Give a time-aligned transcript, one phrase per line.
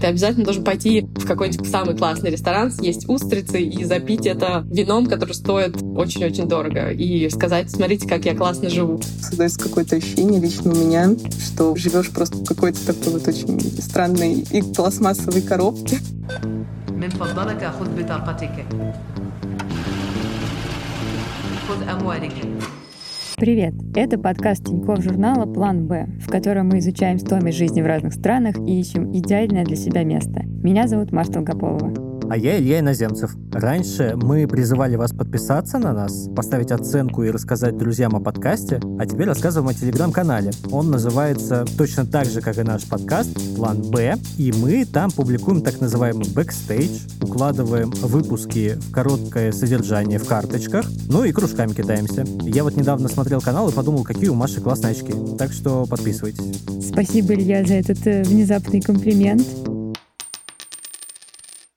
[0.00, 5.06] ты обязательно должен пойти в какой-нибудь самый классный ресторан, съесть устрицы и запить это вином,
[5.06, 9.00] который стоит очень-очень дорого, и сказать, смотрите, как я классно живу.
[9.20, 11.10] Создается какое-то ощущение лично у меня,
[11.44, 15.98] что живешь просто в какой-то такой вот очень странной и пластмассовой коробке.
[16.98, 18.66] من فضلك خذ بطاقتك
[21.68, 22.32] خذ أموالك
[23.38, 23.72] Привет!
[23.94, 28.56] Это подкаст Тинькофф журнала «План Б», в котором мы изучаем стоимость жизни в разных странах
[28.58, 30.42] и ищем идеальное для себя место.
[30.44, 32.07] Меня зовут Маша Долгополова.
[32.30, 33.34] А я Илья Иноземцев.
[33.52, 39.06] Раньше мы призывали вас подписаться на нас, поставить оценку и рассказать друзьям о подкасте, а
[39.06, 40.50] теперь рассказываем о телеграм-канале.
[40.70, 45.62] Он называется точно так же, как и наш подкаст, План Б, и мы там публикуем
[45.62, 52.26] так называемый бэкстейдж, укладываем выпуски в короткое содержание в карточках, ну и кружками кидаемся.
[52.42, 55.14] Я вот недавно смотрел канал и подумал, какие у Маши классные очки.
[55.38, 56.62] Так что подписывайтесь.
[56.86, 59.46] Спасибо, Илья, за этот э, внезапный комплимент.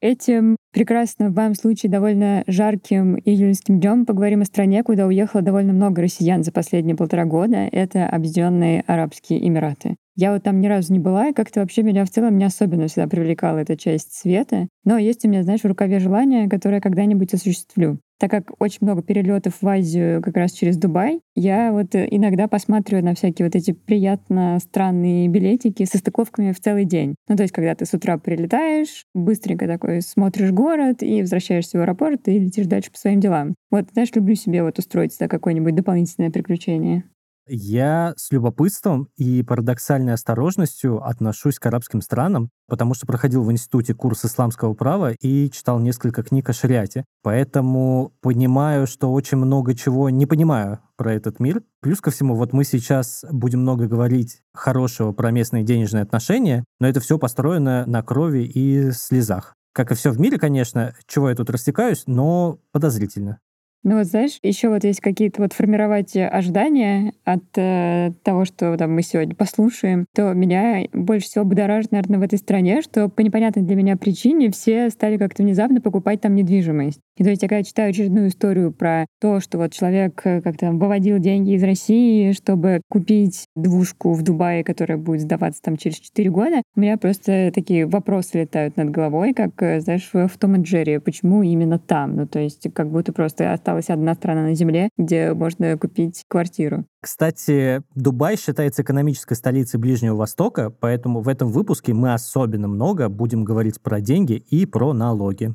[0.01, 5.73] Этим прекрасно, в моем случае, довольно жарким июльским днем поговорим о стране, куда уехало довольно
[5.73, 7.67] много россиян за последние полтора года.
[7.71, 9.95] Это Объединенные Арабские Эмираты.
[10.15, 12.87] Я вот там ни разу не была, и как-то вообще меня в целом не особенно
[12.87, 14.67] всегда привлекала эта часть света.
[14.83, 17.97] Но есть у меня, знаешь, в рукаве желание, которое когда-нибудь осуществлю.
[18.19, 23.03] Так как очень много перелетов в Азию как раз через Дубай, я вот иногда посматриваю
[23.03, 27.15] на всякие вот эти приятно странные билетики со стыковками в целый день.
[27.27, 31.81] Ну, то есть, когда ты с утра прилетаешь, быстренько такой смотришь город и возвращаешься в
[31.81, 33.55] аэропорт и летишь дальше по своим делам.
[33.71, 37.03] Вот, знаешь, люблю себе вот устроить да, какое-нибудь дополнительное приключение.
[37.47, 43.95] Я с любопытством и парадоксальной осторожностью отношусь к арабским странам, потому что проходил в институте
[43.95, 47.05] курс исламского права и читал несколько книг о шариате.
[47.23, 51.63] Поэтому понимаю, что очень много чего не понимаю про этот мир.
[51.81, 56.87] Плюс ко всему, вот мы сейчас будем много говорить хорошего про местные денежные отношения, но
[56.87, 59.55] это все построено на крови и слезах.
[59.73, 63.39] Как и все в мире, конечно, чего я тут растекаюсь, но подозрительно.
[63.83, 68.93] Ну вот знаешь, еще вот есть какие-то вот формировать ожидания от э, того, что там
[68.93, 73.63] мы сегодня послушаем, то меня больше всего будоражит, наверное, в этой стране, что по непонятной
[73.63, 76.99] для меня причине все стали как-то внезапно покупать там недвижимость.
[77.17, 80.71] И то есть я когда читаю очередную историю про то, что вот человек э, как-то
[80.71, 86.29] выводил деньги из России, чтобы купить двушку в Дубае, которая будет сдаваться там через 4
[86.29, 90.63] года, у меня просто такие вопросы летают над головой, как, э, знаешь, в Том и
[90.63, 92.15] Джерри, почему именно там?
[92.15, 96.85] Ну, то есть как будто просто осталась одна страна на Земле, где можно купить квартиру.
[97.01, 103.43] Кстати, Дубай считается экономической столицей Ближнего Востока, поэтому в этом выпуске мы особенно много будем
[103.43, 105.53] говорить про деньги и про налоги.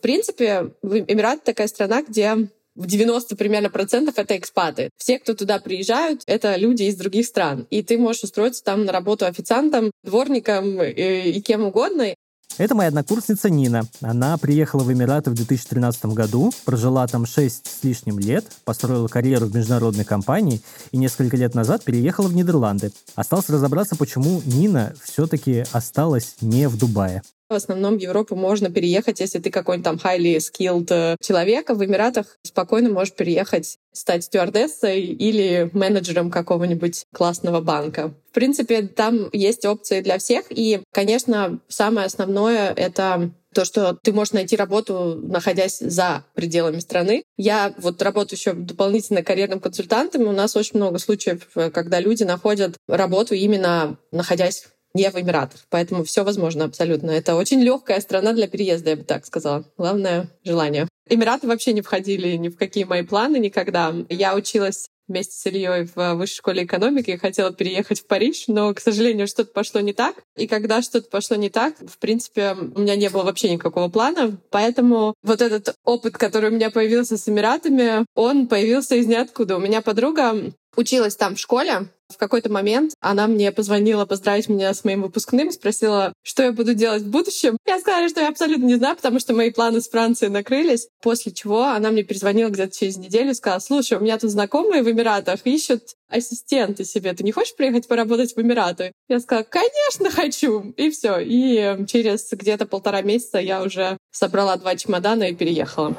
[0.00, 4.88] В принципе, Эмираты такая страна, где в 90 примерно процентов это экспаты.
[4.96, 7.66] Все, кто туда приезжают, это люди из других стран.
[7.68, 12.14] И ты можешь устроиться там на работу официантом, дворником и, э, и кем угодно.
[12.56, 13.82] Это моя однокурсница Нина.
[14.00, 19.48] Она приехала в Эмираты в 2013 году, прожила там 6 с лишним лет, построила карьеру
[19.48, 20.62] в международной компании
[20.92, 22.90] и несколько лет назад переехала в Нидерланды.
[23.16, 27.22] Осталось разобраться, почему Нина все-таки осталась не в Дубае.
[27.50, 31.74] В основном в Европу можно переехать, если ты какой-нибудь там highly skilled э, человек, а
[31.74, 38.14] в Эмиратах спокойно можешь переехать, стать стюардессой или менеджером какого-нибудь классного банка.
[38.30, 44.12] В принципе, там есть опции для всех, и, конечно, самое основное— это то, что ты
[44.12, 47.24] можешь найти работу, находясь за пределами страны.
[47.36, 51.98] Я вот работаю еще дополнительно карьерным консультантом, и у нас очень много случаев, э, когда
[51.98, 55.60] люди находят работу именно находясь не в Эмиратах.
[55.68, 57.10] Поэтому все возможно абсолютно.
[57.10, 59.64] Это очень легкая страна для переезда, я бы так сказала.
[59.76, 60.88] Главное— желание.
[61.08, 63.94] Эмираты вообще не входили ни в какие мои планы никогда.
[64.08, 68.72] Я училась вместе с Ильей в высшей школе экономики и хотела переехать в Париж, но,
[68.72, 70.14] к сожалению, что-то пошло не так.
[70.36, 74.38] И когда что-то пошло не так, в принципе, у меня не было вообще никакого плана.
[74.50, 79.56] Поэтому вот этот опыт, который у меня появился с Эмиратами, он появился из ниоткуда.
[79.56, 84.72] У меня подруга училась там в школе, в какой-то момент она мне позвонила поздравить меня
[84.72, 87.56] с моим выпускным, спросила, что я буду делать в будущем.
[87.66, 90.88] Я сказала, что я абсолютно не знаю, потому что мои планы с Францией накрылись.
[91.02, 94.82] После чего она мне перезвонила где-то через неделю и сказала, слушай, у меня тут знакомые
[94.82, 97.12] в Эмиратах ищут ассистента себе.
[97.12, 98.92] Ты не хочешь приехать поработать в Эмираты?
[99.08, 100.72] Я сказала, конечно, хочу.
[100.76, 101.18] И все.
[101.18, 105.96] И через где-то полтора месяца я уже собрала два чемодана и переехала.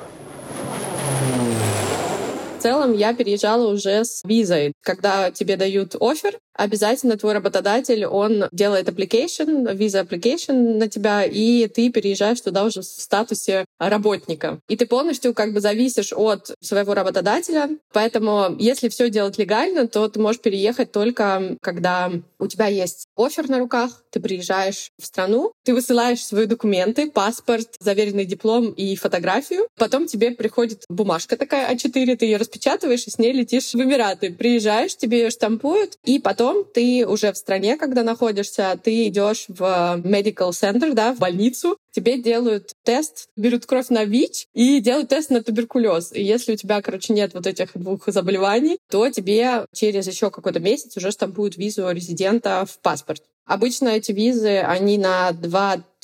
[2.62, 4.74] Целом я переезжала уже с визой.
[4.84, 11.68] Когда тебе дают офер, обязательно твой работодатель, он делает application, виза application на тебя, и
[11.68, 14.60] ты переезжаешь туда уже в статусе работника.
[14.68, 17.70] И ты полностью как бы зависишь от своего работодателя.
[17.94, 23.50] Поэтому если все делать легально, то ты можешь переехать только когда у тебя есть офер
[23.50, 29.68] на руках, ты приезжаешь в страну, ты высылаешь свои документы, паспорт, заверенный диплом и фотографию.
[29.78, 34.32] Потом тебе приходит бумажка такая А4, ты ее распечатываешь и с ней летишь в Эмираты.
[34.32, 40.02] Приезжаешь, тебе ее штампуют, и потом ты уже в стране, когда находишься, ты идешь в
[40.04, 45.30] medical center, да, в больницу, тебе делают тест, берут кровь на ВИЧ и делают тест
[45.30, 46.12] на туберкулез.
[46.14, 50.60] И если у тебя, короче, нет вот этих двух заболеваний, то тебе через еще какой-то
[50.60, 53.24] месяц уже штампуют визу резидента в паспорт.
[53.46, 55.32] Обычно эти визы, они на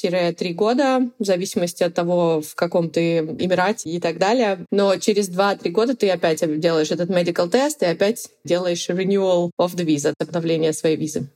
[0.02, 4.66] 2-3 года, в зависимости от того, в каком ты Эмирате и так далее.
[4.72, 9.76] Но через 2-3 года ты опять делаешь этот medical тест и опять делаешь renewal of
[9.76, 11.28] the visa, обновление своей визы.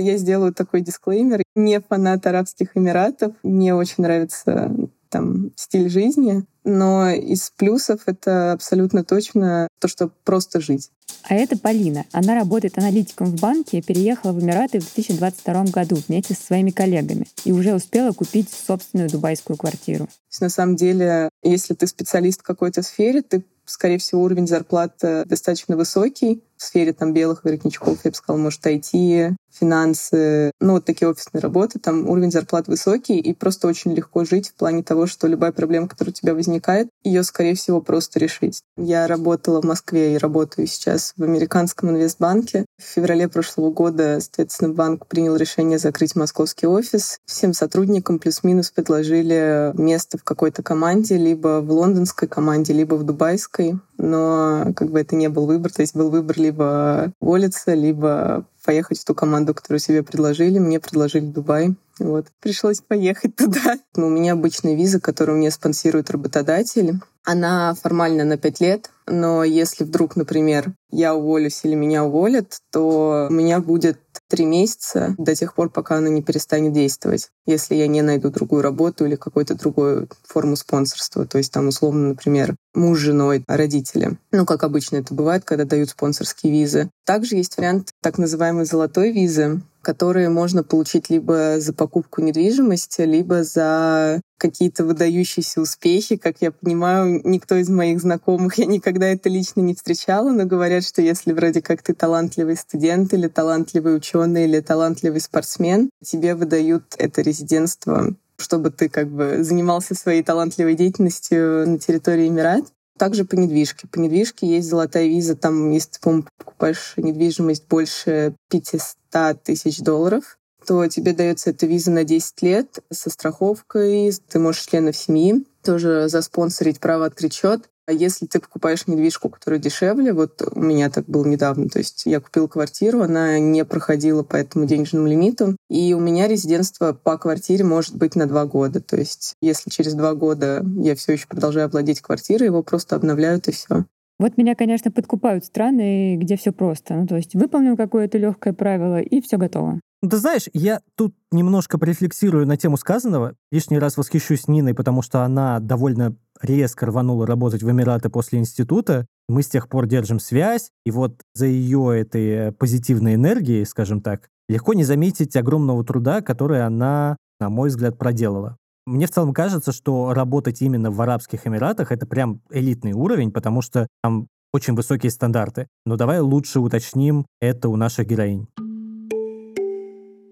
[0.00, 1.42] Я сделаю такой дисклеймер.
[1.56, 3.34] Не фанат Арабских Эмиратов.
[3.42, 4.70] Мне очень нравится
[5.08, 10.90] там стиль жизни, но из плюсов это абсолютно точно то, что просто жить.
[11.28, 12.04] А это Полина.
[12.12, 17.26] Она работает аналитиком в банке, переехала в Эмираты в 2022 году вместе со своими коллегами
[17.44, 20.06] и уже успела купить собственную дубайскую квартиру.
[20.06, 24.46] То есть, на самом деле, если ты специалист в какой-то сфере, ты скорее всего, уровень
[24.46, 26.42] зарплаты достаточно высокий.
[26.56, 31.40] В сфере там белых воротничков, я бы сказала, может, IT, финансы, ну, вот такие офисные
[31.40, 35.52] работы, там уровень зарплат высокий, и просто очень легко жить в плане того, что любая
[35.52, 38.62] проблема, которая у тебя возникает, ее, скорее всего, просто решить.
[38.76, 42.66] Я работала в Москве и работаю сейчас в американском инвестбанке.
[42.78, 47.18] В феврале прошлого года, соответственно, банк принял решение закрыть московский офис.
[47.26, 53.78] Всем сотрудникам плюс-минус предложили место в какой-то команде, либо в лондонской команде, либо в дубайской
[53.98, 55.72] но как бы это не был выбор.
[55.72, 60.58] То есть был выбор либо уволиться, либо поехать в ту команду, которую себе предложили.
[60.58, 61.74] Мне предложили Дубай.
[61.98, 62.26] Вот.
[62.38, 63.78] Пришлось поехать туда.
[63.96, 67.00] Но у меня обычная виза, которую мне спонсирует работодатель.
[67.24, 73.28] Она формально на пять лет, но если вдруг, например, я уволюсь или меня уволят, то
[73.30, 77.86] у меня будет три месяца до тех пор, пока она не перестанет действовать, если я
[77.86, 81.26] не найду другую работу или какую-то другую форму спонсорства.
[81.26, 84.18] То есть там, условно, например, муж, женой, родители.
[84.32, 86.90] Ну, как обычно это бывает, когда дают спонсорские визы.
[87.04, 93.42] Также есть вариант так называемой золотой визы, которые можно получить либо за покупку недвижимости, либо
[93.42, 96.16] за какие-то выдающиеся успехи.
[96.16, 100.84] Как я понимаю, никто из моих знакомых, я никогда это лично не встречала, но говорят,
[100.84, 106.84] что если вроде как ты талантливый студент или талантливый ученый или талантливый спортсмен, тебе выдают
[106.98, 112.66] это резидентство чтобы ты как бы занимался своей талантливой деятельностью на территории Эмират.
[112.98, 113.86] Также по недвижке.
[113.88, 115.36] По недвижке есть золотая виза.
[115.36, 121.90] Там, если ты, по покупаешь недвижимость больше 500 тысяч долларов, то тебе дается эта виза
[121.90, 124.12] на 10 лет со страховкой.
[124.28, 127.68] Ты можешь членов семьи тоже заспонсорить право открыть счет.
[127.88, 132.02] А если ты покупаешь недвижку, которая дешевле, вот у меня так было недавно, то есть
[132.04, 137.16] я купила квартиру, она не проходила по этому денежному лимиту, и у меня резидентство по
[137.16, 138.82] квартире может быть на два года.
[138.82, 143.48] То есть если через два года я все еще продолжаю владеть квартирой, его просто обновляют
[143.48, 143.86] и все.
[144.18, 146.92] Вот меня, конечно, подкупают страны, где все просто.
[146.92, 149.80] Ну, то есть выполнил какое-то легкое правило, и все готово.
[150.00, 153.34] Ты знаешь, я тут немножко порефлексирую на тему сказанного.
[153.50, 159.06] Лишний раз восхищусь Ниной, потому что она довольно резко рванула работать в Эмираты после института.
[159.28, 164.28] Мы с тех пор держим связь, и вот за ее этой позитивной энергией, скажем так,
[164.48, 168.56] легко не заметить огромного труда, который она, на мой взгляд, проделала.
[168.86, 173.62] Мне в целом кажется, что работать именно в Арабских Эмиратах— это прям элитный уровень, потому
[173.62, 175.66] что там очень высокие стандарты.
[175.84, 178.46] Но давай лучше уточним это у наших героинь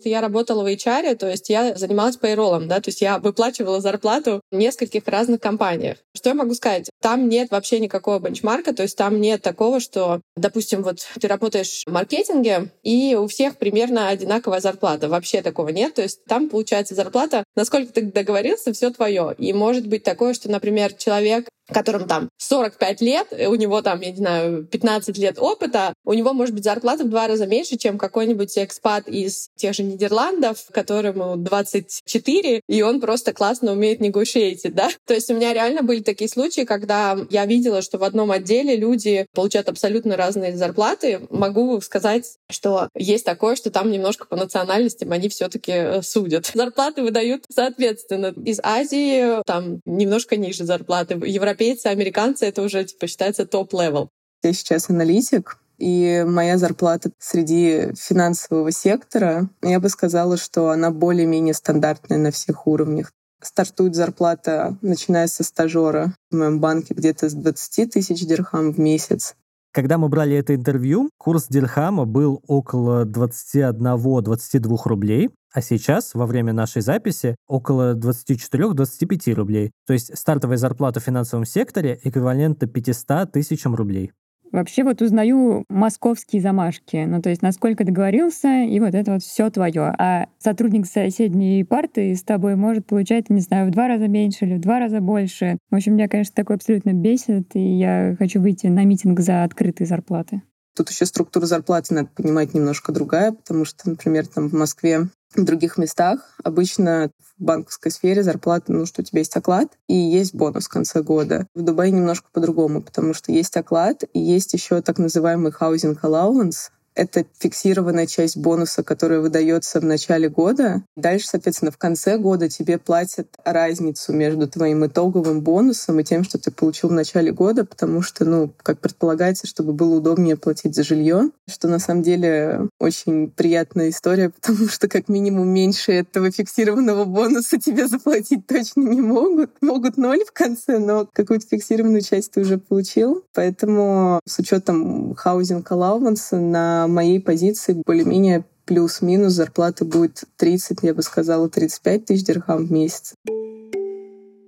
[0.08, 4.40] я работала в HR, то есть я занималась пейролом, да, то есть я выплачивала зарплату
[4.50, 5.98] в нескольких разных компаниях.
[6.14, 6.88] Что я могу сказать?
[7.00, 11.82] Там нет вообще никакого бенчмарка, то есть там нет такого, что, допустим, вот ты работаешь
[11.86, 15.08] в маркетинге, и у всех примерно одинаковая зарплата.
[15.08, 15.94] Вообще такого нет.
[15.94, 19.34] То есть там получается зарплата, насколько ты договорился, все твое.
[19.38, 24.10] И может быть такое, что, например, человек которым там 45 лет, у него там, я
[24.10, 27.98] не знаю, 15 лет опыта, у него может быть зарплата в два раза меньше, чем
[27.98, 34.88] какой-нибудь экспат из тех же Нидерландов, которому 24, и он просто классно умеет негушейтить, да?
[35.06, 38.76] То есть у меня реально были такие случаи, когда я видела, что в одном отделе
[38.76, 41.20] люди получают абсолютно разные зарплаты.
[41.30, 46.50] Могу сказать, что есть такое, что там немножко по национальностям они все таки э, судят.
[46.54, 48.34] Зарплаты выдают соответственно.
[48.44, 51.16] Из Азии там немножко ниже зарплаты.
[51.56, 54.10] Европейцы, американцы— это уже типа считается top-level.
[54.42, 61.54] Я сейчас аналитик, И моя зарплата среди финансового сектора, я бы сказала, что она более-менее
[61.54, 63.12] стандартная на всех уровнях.
[63.42, 69.34] Стартует зарплата, начиная со стажера в моем банке, где-то с 20 тысяч дирхам в месяц.
[69.76, 76.54] Когда мы брали это интервью, курс дирхама был около 21-22 рублей, а сейчас, во время
[76.54, 79.72] нашей записи, около 24-25 рублей.
[79.86, 84.12] То есть стартовая зарплата в финансовом секторе эквивалентна 500 тысячам рублей.
[84.52, 87.04] Вообще вот узнаю московские замашки.
[87.06, 89.94] Ну, то есть насколько договорился, и вот это вот все твое.
[89.98, 94.54] А сотрудник соседней парты с тобой может получать, не знаю, в два раза меньше или
[94.54, 95.58] в два раза больше.
[95.70, 99.86] В общем, меня, конечно, такое абсолютно бесит, и я хочу выйти на митинг за открытые
[99.86, 100.42] зарплаты.
[100.76, 105.44] Тут еще структура зарплаты надо понимать немножко другая, потому что, например, там в Москве в
[105.44, 110.34] других местах обычно в банковской сфере зарплата, ну, что у тебя есть оклад и есть
[110.34, 111.46] бонус в конце года.
[111.54, 116.70] В Дубае немножко по-другому, потому что есть оклад и есть еще так называемый housing allowance,
[116.96, 120.82] это фиксированная часть бонуса, которая выдается в начале года.
[120.96, 126.38] Дальше, соответственно, в конце года тебе платят разницу между твоим итоговым бонусом и тем, что
[126.38, 130.82] ты получил в начале года, потому что, ну, как предполагается, чтобы было удобнее платить за
[130.82, 137.04] жилье, что на самом деле очень приятная история, потому что как минимум меньше этого фиксированного
[137.04, 139.50] бонуса тебе заплатить точно не могут.
[139.60, 143.22] Могут ноль в конце, но какую-то фиксированную часть ты уже получил.
[143.34, 151.02] Поэтому с учетом housing allowance на моей позиции более-менее плюс-минус зарплата будет 30, я бы
[151.02, 153.14] сказала, 35 тысяч дирхам в месяц.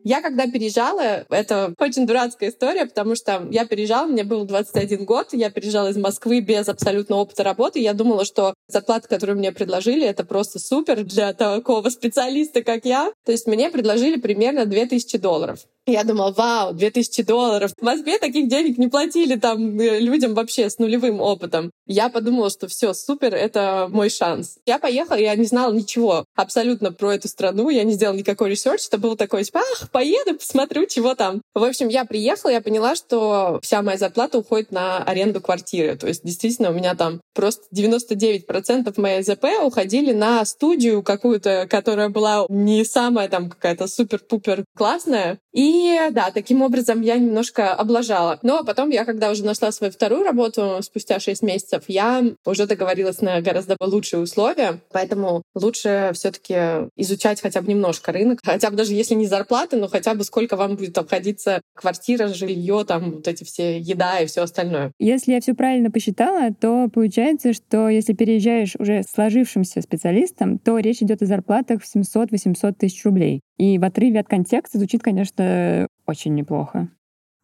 [0.09, 5.29] Я когда переезжала, это очень дурацкая история, потому что я переезжала, мне было 21 год,
[5.33, 7.81] я переезжала из Москвы без абсолютно опыта работы.
[7.81, 13.13] Я думала, что зарплата, которую мне предложили, это просто супер для такого специалиста, как я.
[13.27, 15.61] То есть мне предложили примерно 2000 долларов.
[15.89, 17.73] Я думала, вау, 2000 долларов.
[17.81, 21.71] В Москве таких денег не платили там э, людям вообще с нулевым опытом.
[21.87, 24.59] Я подумала, что все, супер, это мой шанс.
[24.67, 28.87] Я поехала, я не знала ничего абсолютно про эту страну, я не сделала никакой research,
[28.89, 31.41] это было такое, типа, ах, поеду, посмотрю, чего там.
[31.55, 35.97] В общем, я приехала, я поняла, что вся моя зарплата уходит на аренду квартиры.
[35.97, 42.11] То есть, действительно, у меня там просто 99% моей ЗП уходили на студию какую-то, которая
[42.11, 45.39] была не самая там какая-то супер-пупер классная.
[45.59, 48.39] И да, таким образом я немножко облажала.
[48.43, 53.23] Но потом я, когда уже нашла свою вторую работу спустя 6 месяцев, я уже договорилась
[53.23, 54.79] на гораздо лучшие условия.
[54.93, 56.55] Поэтому лучше все таки
[56.95, 58.39] изучать хотя бы немножко рынок.
[58.45, 62.85] Хотя бы даже если не зарплаты, но хотя бы сколько вам будет обходиться квартира, жилье,
[62.87, 64.93] там вот эти все еда и все остальное.
[65.01, 71.03] Если я все правильно посчитала, то получается, что если переезжаешь уже сложившимся специалистом, то речь
[71.03, 73.41] идет о зарплатах в 700-800 тысяч рублей.
[73.59, 76.89] И в отрыве от контекста звучит, конечно, очень неплохо.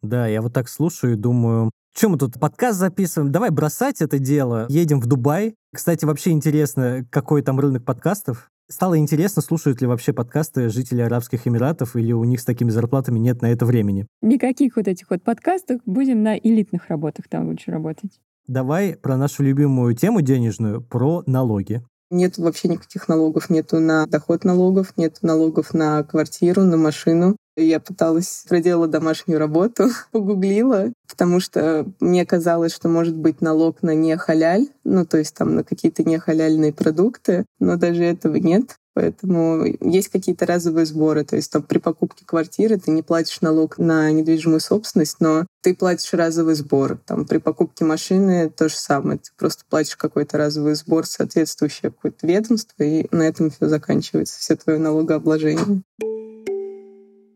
[0.01, 3.31] Да, я вот так слушаю и думаю, что мы тут подкаст записываем?
[3.31, 4.65] Давай бросать это дело.
[4.69, 5.55] Едем в Дубай.
[5.73, 8.49] Кстати, вообще интересно, какой там рынок подкастов.
[8.69, 13.19] Стало интересно, слушают ли вообще подкасты жители Арабских Эмиратов, или у них с такими зарплатами
[13.19, 14.07] нет на это времени.
[14.21, 15.81] Никаких вот этих вот подкастов.
[15.85, 18.19] Будем на элитных работах там лучше работать.
[18.47, 21.81] Давай про нашу любимую тему денежную, про налоги.
[22.11, 23.49] Нет вообще никаких налогов.
[23.49, 27.35] Нету на доход налогов, нет налогов на квартиру, на машину.
[27.57, 33.95] Я пыталась, проделала домашнюю работу, погуглила, потому что мне казалось, что может быть налог на
[33.95, 38.75] не халяль, ну то есть там на какие-то не халяльные продукты, но даже этого нет.
[38.95, 41.25] Поэтому есть какие-то разовые сборы.
[41.25, 45.75] То есть там при покупке квартиры ты не платишь налог на недвижимую собственность, но ты
[45.75, 46.97] платишь разовый сбор.
[47.05, 49.19] Там при покупке машины то же самое.
[49.19, 54.55] Ты просто платишь какой-то разовый сбор, соответствующее какое-то ведомство, и на этом все заканчивается, все
[54.55, 55.83] твое налогообложение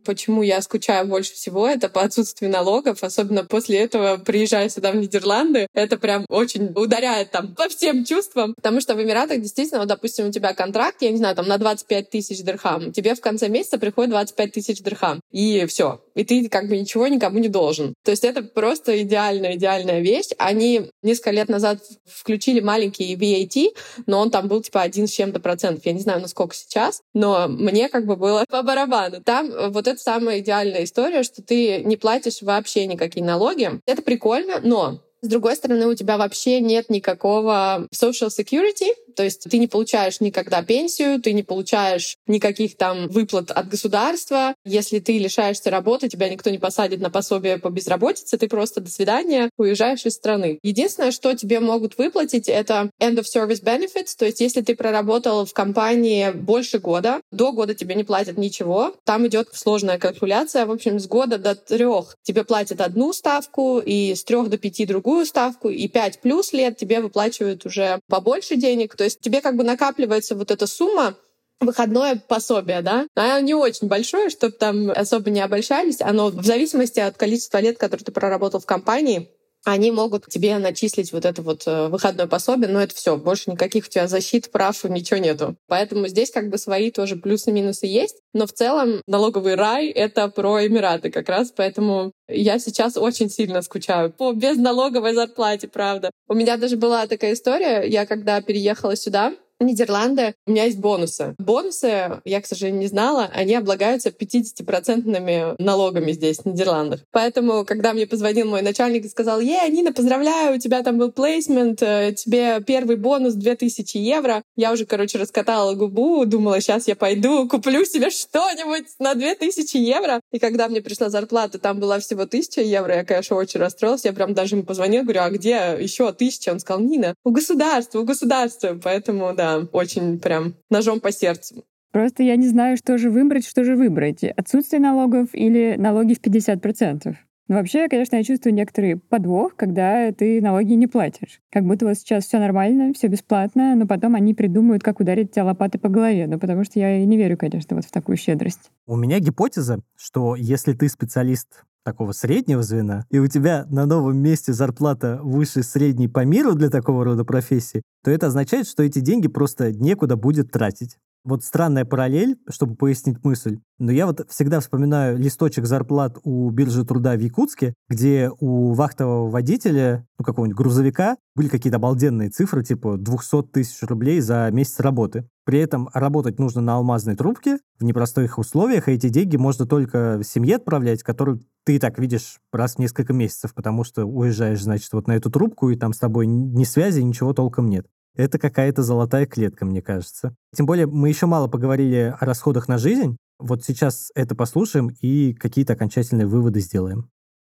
[0.09, 4.95] почему я скучаю больше всего, это по отсутствию налогов, особенно после этого приезжая сюда в
[4.95, 9.87] Нидерланды, это прям очень ударяет там по всем чувствам, потому что в Эмиратах действительно, вот,
[9.87, 13.49] допустим, у тебя контракт, я не знаю, там на 25 тысяч дирхам, тебе в конце
[13.49, 17.93] месяца приходит 25 тысяч дирхам, и все, и ты как бы ничего никому не должен.
[18.03, 20.31] То есть это просто идеальная, идеальная вещь.
[20.37, 23.73] Они несколько лет назад включили маленький VAT,
[24.05, 25.85] но он там был типа один с чем-то процентов.
[25.85, 29.21] Я не знаю, насколько сейчас, но мне как бы было по барабану.
[29.23, 33.79] Там вот это самая идеальная история, что ты не платишь вообще никакие налоги.
[33.85, 39.49] Это прикольно, но с другой стороны, у тебя вообще нет никакого social security, то есть
[39.49, 44.55] ты не получаешь никогда пенсию, ты не получаешь никаких там выплат от государства.
[44.63, 48.89] Если ты лишаешься работы, тебя никто не посадит на пособие по безработице, ты просто до
[48.89, 50.59] свидания уезжаешь из страны.
[50.63, 55.45] Единственное, что тебе могут выплатить, это end of service benefits, то есть если ты проработал
[55.45, 60.71] в компании больше года, до года тебе не платят ничего, там идет сложная калькуляция, в
[60.71, 65.08] общем, с года до трех тебе платят одну ставку и с трех до пяти другую
[65.09, 68.95] другую ставку, и 5 плюс лет тебе выплачивают уже побольше денег.
[68.95, 71.15] То есть тебе как бы накапливается вот эта сумма,
[71.59, 75.99] выходное пособие, да, оно не очень большое, чтобы там особо не обольщались.
[75.99, 79.29] Оно в зависимости от количества лет, которые ты проработал в компании,
[79.71, 83.85] они могут тебе начислить вот это вот э, выходное пособие, но это все, больше никаких
[83.85, 85.55] у тебя защит, прав, ничего нету.
[85.67, 90.65] Поэтому здесь как бы свои тоже плюсы-минусы есть, но в целом налоговый рай— это про
[90.65, 96.11] Эмираты как раз, поэтому я сейчас очень сильно скучаю по безналоговой зарплате, правда.
[96.27, 101.35] У меня даже была такая история, я когда переехала сюда, Нидерланды, у меня есть бонусы.
[101.37, 107.01] Бонусы, я, к сожалению, не знала, они облагаются 50% налогами здесь, в Нидерландах.
[107.11, 111.11] Поэтому, когда мне позвонил мой начальник и сказал, «Ей, Нина, поздравляю, у тебя там был
[111.11, 116.95] плейсмент, э, тебе первый бонус 2000 евро», я уже, короче, раскатала губу, думала, сейчас я
[116.95, 120.21] пойду, куплю себе что-нибудь на 2000 евро.
[120.31, 124.05] И когда мне пришла зарплата, там была всего 1000 евро, я, конечно, очень расстроилась.
[124.05, 126.51] Я прям даже ему позвонила, говорю, а где еще 1000?
[126.51, 128.79] Он сказал, Нина, у государства, у государства.
[128.81, 131.63] Поэтому, да, очень прям ножом по сердцу.
[131.91, 134.23] Просто я не знаю, что же выбрать, что же выбрать.
[134.23, 137.15] Отсутствие налогов или налоги в 50%.
[137.49, 141.41] Но вообще, конечно, я чувствую некоторый подвох, когда ты налоги не платишь.
[141.51, 145.45] Как будто вот сейчас все нормально, все бесплатно, но потом они придумают, как ударить тебя
[145.45, 146.27] лопатой по голове.
[146.27, 148.69] Ну, потому что я и не верю, конечно, вот в такую щедрость.
[148.85, 154.17] У меня гипотеза, что если ты специалист такого среднего звена, и у тебя на новом
[154.17, 158.99] месте зарплата выше средней по миру для такого рода профессии, то это означает, что эти
[158.99, 160.97] деньги просто некуда будет тратить.
[161.29, 166.83] Вот странная параллель, чтобы пояснить мысль, но я вот всегда вспоминаю листочек зарплат у биржи
[166.83, 172.97] труда в Якутске, где у вахтового водителя, ну какого-нибудь грузовика, были какие-то обалденные цифры, типа
[172.97, 175.29] 200 тысяч рублей за месяц работы.
[175.45, 180.21] При этом работать нужно на алмазной трубке в непростых условиях, и эти деньги можно только
[180.23, 184.91] семье отправлять, которую ты и так видишь раз в несколько месяцев, потому что уезжаешь, значит,
[184.93, 187.85] вот на эту трубку, и там с тобой ни связи, ничего толком нет.
[188.19, 190.35] Это какая-то золотая клетка, мне кажется.
[190.53, 193.15] Тем более, мы еще мало поговорили о расходах на жизнь.
[193.39, 197.09] Вот сейчас это послушаем и какие-то окончательные выводы сделаем.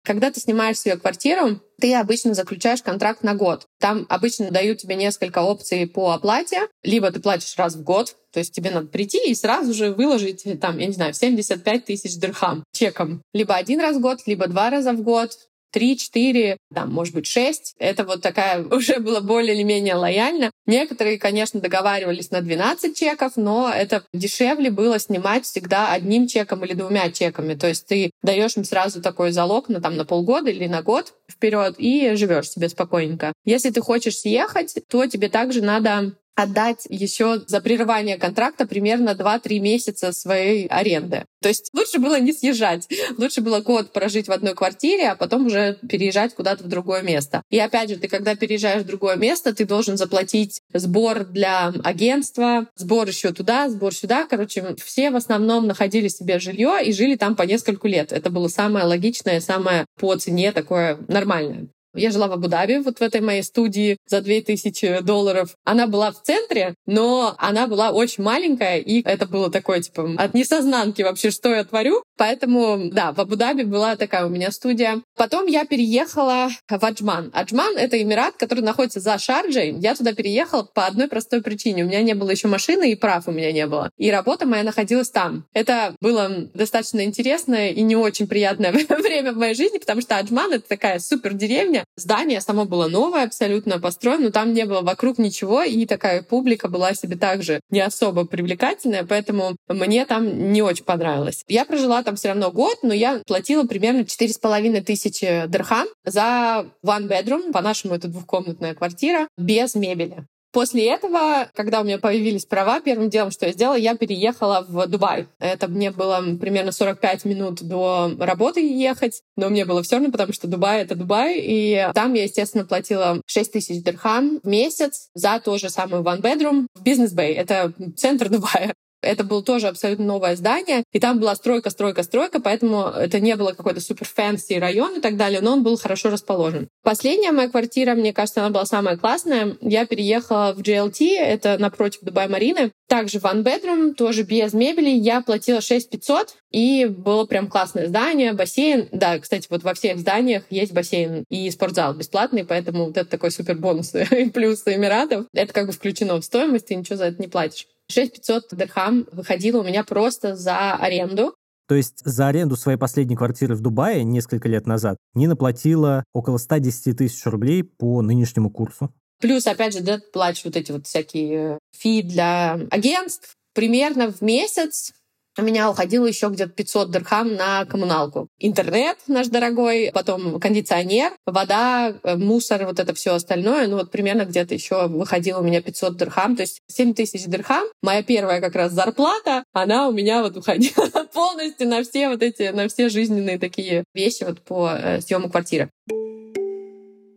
[0.06, 3.66] Когда ты снимаешь себе квартиру, ты обычно заключаешь контракт на год.
[3.82, 6.70] Там обычно дают тебе несколько опций по оплате.
[6.82, 10.46] Либо ты платишь раз в год, то есть тебе надо прийти и сразу же выложить,
[10.62, 13.22] там, я не знаю, 75 тысяч дирхам чеком.
[13.34, 15.38] Либо один раз в год, либо два раза в год
[15.74, 17.76] три, четыре, там, может быть, шесть.
[17.80, 20.52] Это вот такая уже было более или менее лояльно.
[20.66, 26.74] Некоторые, конечно, договаривались на 12 чеков, но это дешевле было снимать всегда одним чеком или
[26.74, 27.56] двумя чеками.
[27.56, 31.14] То есть ты даешь им сразу такой залог на, там, на полгода или на год
[31.30, 33.34] вперед и живешь себе спокойненько.
[33.44, 39.60] Если ты хочешь съехать, то тебе также надо отдать еще за прерывание контракта примерно 2-3
[39.60, 41.26] месяца своей аренды.
[41.42, 42.88] То есть лучше было не съезжать.
[43.18, 47.44] Лучше было год прожить в одной квартире, а потом уже переезжать куда-то в другое место.
[47.50, 52.68] И опять же, ты когда переезжаешь в другое место, ты должен заплатить сбор для агентства,
[52.76, 54.26] сбор еще туда, сбор сюда.
[54.26, 58.14] Короче, все в основном находили себе жилье и жили там по нескольку лет.
[58.14, 61.68] Это было самое логичное, самое по цене такое нормальное.
[61.94, 65.56] Я жила в Абу-Даби, вот в этой моей студии за 2000 долларов.
[65.64, 70.34] Она была в центре, но она была очень маленькая, и это было такое, типа, от
[70.34, 72.04] несознанки вообще, что я творю.
[72.18, 75.02] Поэтому, да, в Абу-Даби была такая у меня студия.
[75.18, 77.32] Потом я переехала в Аджман.
[77.34, 79.76] Аджман— это Эмират, который находится за Шарджей.
[79.80, 81.84] Я туда переехала по одной простой причине.
[81.84, 83.90] У меня не было еще машины, и прав у меня не было.
[83.98, 85.46] И работа моя находилась там.
[85.54, 90.52] Это было достаточно интересное и не очень приятное время в моей жизни, потому что Аджман—
[90.54, 95.18] это такая супер деревня, Здание само было новое, абсолютно построено, но там не было вокруг
[95.18, 100.86] ничего, и такая публика была себе также не особо привлекательная, поэтому мне там не очень
[100.86, 101.44] понравилось.
[101.48, 105.88] Я прожила там все равно год, но я платила примерно четыре с половиной тысячи дирхам
[106.04, 110.26] за one bedroom, по-нашему это двухкомнатная квартира, без мебели.
[110.54, 114.88] После этого, когда у меня появились права, первым делом, что я сделала, я переехала в
[114.88, 115.28] Дубай.
[115.40, 120.32] Это мне было примерно 45 минут до работы ехать, но мне было все равно, потому
[120.32, 125.42] что Дубай— это Дубай, и там я, естественно, платила 6 тысяч дирхам в месяц за
[125.44, 127.34] то же самое one bedroom в бизнес-бэй.
[127.34, 128.76] Это центр Дубая.
[129.04, 133.36] Это было тоже абсолютно новое здание, и там была стройка, стройка, стройка, поэтому это не
[133.36, 136.70] было какой-то супер fancy район и так далее, но он был хорошо расположен.
[136.84, 139.58] Последняя моя квартира, мне кажется, она была самая классная.
[139.62, 142.72] Я переехала в JLT, это напротив Дубай-Марины.
[142.88, 144.90] Также one bedroom, тоже без мебели.
[144.90, 148.88] Я платила 6 500, и было прям классное здание, бассейн.
[148.92, 153.32] Да, кстати, вот во всех зданиях есть бассейн и спортзал бесплатный, поэтому вот это такой
[153.32, 155.26] супер бонус и плюс Эмиратов.
[155.34, 157.68] Это как бы включено в стоимость, ты ничего за это не платишь.
[157.94, 161.36] 6500 дирхам выходило у меня просто за аренду.
[161.68, 166.38] То есть за аренду своей последней квартиры в Дубае несколько лет назад Нина платила около
[166.38, 168.94] 110 тысяч рублей по нынешнему курсу.
[169.22, 173.36] Плюс, опять же, да, плачу вот эти вот всякие фи для агентств.
[173.54, 174.92] Примерно в месяц
[175.38, 178.28] у меня уходило еще где-то 500 дирхам на коммуналку.
[178.40, 183.68] Интернет наш дорогой, потом кондиционер, вода, э, мусор, вот это все остальное.
[183.68, 186.36] Ну вот примерно где-то еще выходило у меня 500 дирхам.
[186.36, 190.88] То есть 7 тысяч дирхам, моя первая как раз зарплата, она у меня вот уходила
[191.14, 195.70] полностью на все вот эти, на все жизненные такие вещи вот по э, съему квартиры.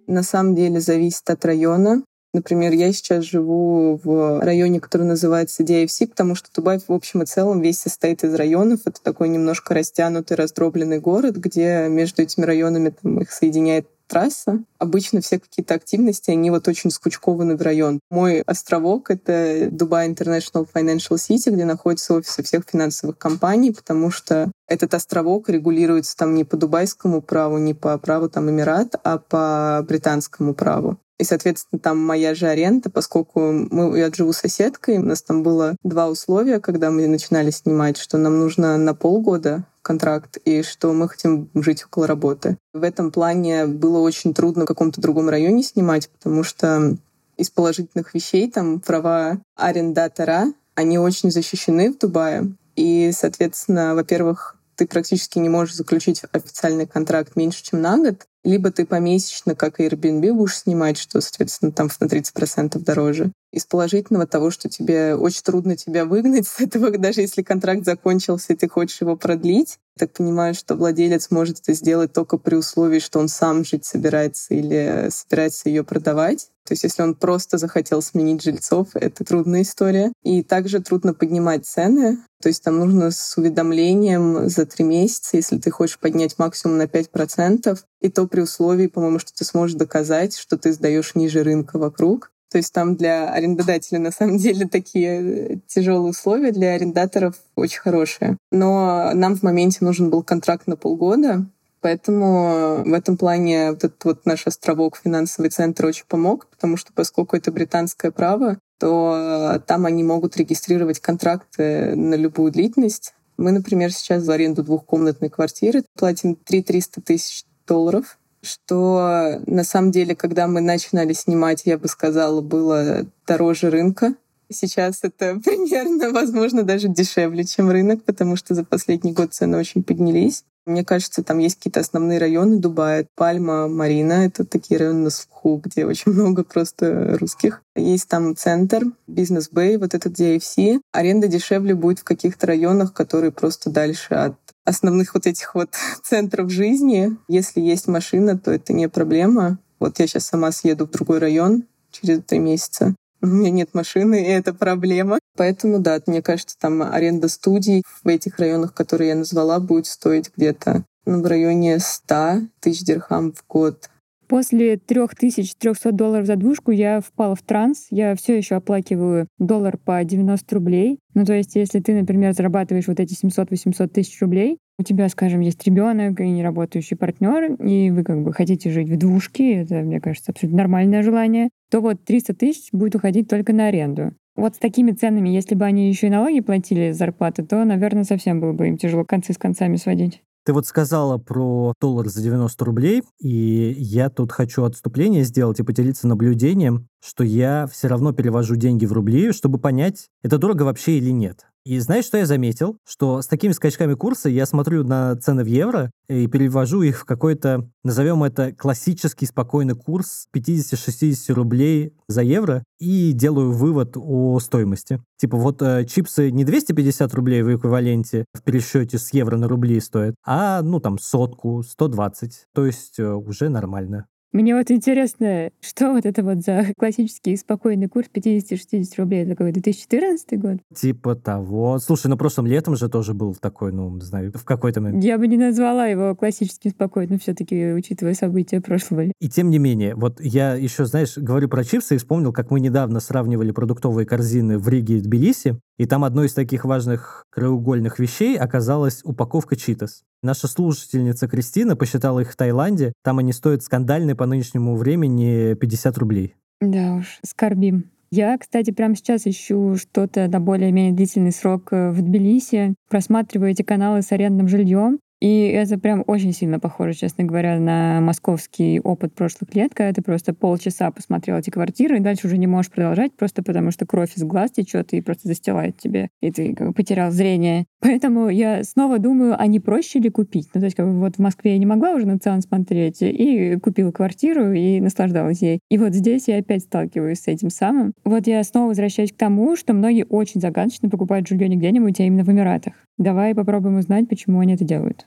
[0.06, 2.02] На самом деле зависит от района.
[2.36, 7.24] Например, я сейчас живу в районе, который называется DFC, потому что Дубай в общем и
[7.24, 8.80] целом весь состоит из районов.
[8.84, 14.62] Это такой немножко растянутый, раздробленный город, где между этими районами там, их соединяет трасса.
[14.78, 18.00] Обычно все какие-то активности, они вот очень скучкованы в район.
[18.10, 24.52] Мой островок— это Dubai International Financial City, где находятся офисы всех финансовых компаний, потому что
[24.68, 29.82] этот островок регулируется там не по дубайскому праву, не по праву там Эмират, а по
[29.88, 30.98] британскому праву.
[31.18, 35.76] И, соответственно, там моя же аренда, поскольку мы, я живу соседкой, у нас там было
[35.82, 41.08] два условия, когда мы начинали снимать, что нам нужно на полгода контракт и что мы
[41.08, 42.58] хотим жить около работы.
[42.74, 46.96] В этом плане было очень трудно в каком-то другом районе снимать, потому что
[47.36, 52.52] из положительных вещей там права арендатора, они очень защищены в Дубае.
[52.74, 58.70] И, соответственно, во-первых, ты практически не можешь заключить официальный контракт меньше, чем на год либо
[58.70, 63.32] ты помесячно, как Airbnb, будешь снимать, что, соответственно, там на 30% дороже.
[63.52, 68.52] Из положительного того, что тебе очень трудно тебя выгнать с этого, даже если контракт закончился,
[68.52, 69.78] и ты хочешь его продлить.
[69.98, 74.54] так понимаю, что владелец может это сделать только при условии, что он сам жить собирается
[74.54, 76.50] или собирается ее продавать.
[76.66, 80.12] То есть если он просто захотел сменить жильцов, это трудная история.
[80.22, 82.18] И также трудно поднимать цены.
[82.42, 86.82] То есть там нужно с уведомлением за три месяца, если ты хочешь поднять максимум на
[86.82, 91.78] 5%, и то при условии, по-моему, что ты сможешь доказать, что ты сдаешь ниже рынка
[91.78, 92.30] вокруг.
[92.50, 98.36] То есть там для арендодателя на самом деле такие тяжелые условия, для арендаторов очень хорошие.
[98.52, 101.46] Но нам в моменте нужен был контракт на полгода,
[101.80, 106.92] Поэтому в этом плане вот этот вот наш островок финансовый центр очень помог, потому что
[106.92, 113.14] поскольку это британское право, то там они могут регистрировать контракты на любую длительность.
[113.36, 120.14] Мы, например, сейчас в аренду двухкомнатной квартиры платим 3-300 тысяч долларов, что на самом деле,
[120.14, 124.14] когда мы начинали снимать, я бы сказала, было дороже рынка.
[124.50, 129.82] Сейчас это примерно, возможно, даже дешевле, чем рынок, потому что за последний год цены очень
[129.82, 130.44] поднялись.
[130.66, 133.06] Мне кажется, там есть какие-то основные районы Дубая.
[133.14, 137.62] Пальма, Марина— это такие районы на слуху, где очень много просто русских.
[137.76, 140.80] Есть там центр, бизнес-бэй, вот этот DFC.
[140.92, 145.70] Аренда дешевле будет в каких-то районах, которые просто дальше от основных вот этих вот
[146.02, 147.16] центров жизни.
[147.28, 149.58] Если есть машина, то это не проблема.
[149.78, 152.96] Вот я сейчас сама съеду в другой район через три месяца.
[153.22, 155.18] У меня нет машины, и это проблема.
[155.36, 160.30] Поэтому, да, мне кажется, там аренда студий в этих районах, которые я назвала, будет стоить
[160.36, 163.88] где-то ну, в районе 100 тысяч дирхам в год.
[164.28, 167.86] После 3300 долларов за двушку я впала в транс.
[167.90, 170.98] Я все еще оплакиваю доллар по 90 рублей.
[171.14, 175.40] Ну, то есть, если ты, например, зарабатываешь вот эти 700-800 тысяч рублей, у тебя, скажем,
[175.40, 180.00] есть ребенок и неработающий партнер, и вы как бы хотите жить в двушке, это, мне
[180.00, 184.12] кажется, абсолютно нормальное желание, то вот 300 тысяч будет уходить только на аренду.
[184.36, 188.40] Вот с такими ценами, если бы они еще и налоги платили зарплаты, то, наверное, совсем
[188.40, 190.22] было бы им тяжело концы с концами сводить.
[190.44, 195.64] Ты вот сказала про доллар за 90 рублей, и я тут хочу отступление сделать и
[195.64, 200.98] поделиться наблюдением, что я все равно перевожу деньги в рубли, чтобы понять, это дорого вообще
[200.98, 201.46] или нет.
[201.66, 202.78] И знаешь, что я заметил?
[202.86, 207.04] Что с такими скачками курса я смотрю на цены в евро и перевожу их в
[207.04, 215.02] какой-то, назовем это, классический спокойный курс 50-60 рублей за евро и делаю вывод о стоимости.
[215.16, 219.80] Типа вот э, чипсы не 250 рублей в эквиваленте в пересчете с евро на рубли
[219.80, 222.44] стоят, а ну там сотку, 120.
[222.54, 224.06] То есть э, уже нормально.
[224.32, 229.22] Мне вот интересно, что вот это вот за классический спокойный курс 50-60 рублей?
[229.22, 230.58] Это какой 2014 год?
[230.74, 231.78] Типа того.
[231.78, 235.02] Слушай, ну прошлым летом же тоже был такой, ну, знаю, в какой-то момент.
[235.02, 239.14] Я бы не назвала его классическим спокойным, все таки учитывая события прошлого лета.
[239.20, 242.60] И тем не менее, вот я еще, знаешь, говорю про чипсы и вспомнил, как мы
[242.60, 247.98] недавно сравнивали продуктовые корзины в Риге и Тбилиси, и там одной из таких важных краеугольных
[247.98, 250.04] вещей оказалась упаковка читас.
[250.22, 252.92] Наша слушательница Кристина посчитала их в Таиланде.
[253.02, 256.34] Там они стоят скандальные по нынешнему времени 50 рублей.
[256.60, 257.90] Да уж, скорбим.
[258.10, 263.62] Я, кстати, прямо сейчас ищу что-то на более-менее длительный срок э, в Тбилиси, просматриваю эти
[263.62, 269.14] каналы с арендным жильем, и это прям очень сильно похоже, честно говоря, на московский опыт
[269.14, 273.16] прошлых лет, когда ты просто полчаса посмотрел эти квартиры, и дальше уже не можешь продолжать,
[273.16, 276.72] просто потому что кровь из глаз течет и просто застилает тебе, и ты как бы
[276.74, 277.66] потерял зрение.
[277.80, 280.48] Поэтому я снова думаю, а не проще ли купить?
[280.54, 282.98] Ну, то есть как бы вот в Москве я не могла уже на циан смотреть,
[283.02, 285.60] и купила квартиру и наслаждалась ей.
[285.70, 287.92] И вот здесь я опять сталкиваюсь с этим самым.
[288.04, 292.04] Вот я снова возвращаюсь к тому, что многие очень загадочно покупают жилье не где-нибудь, а
[292.04, 292.72] именно в Эмиратах.
[292.98, 295.06] Давай попробуем узнать, почему они это делают.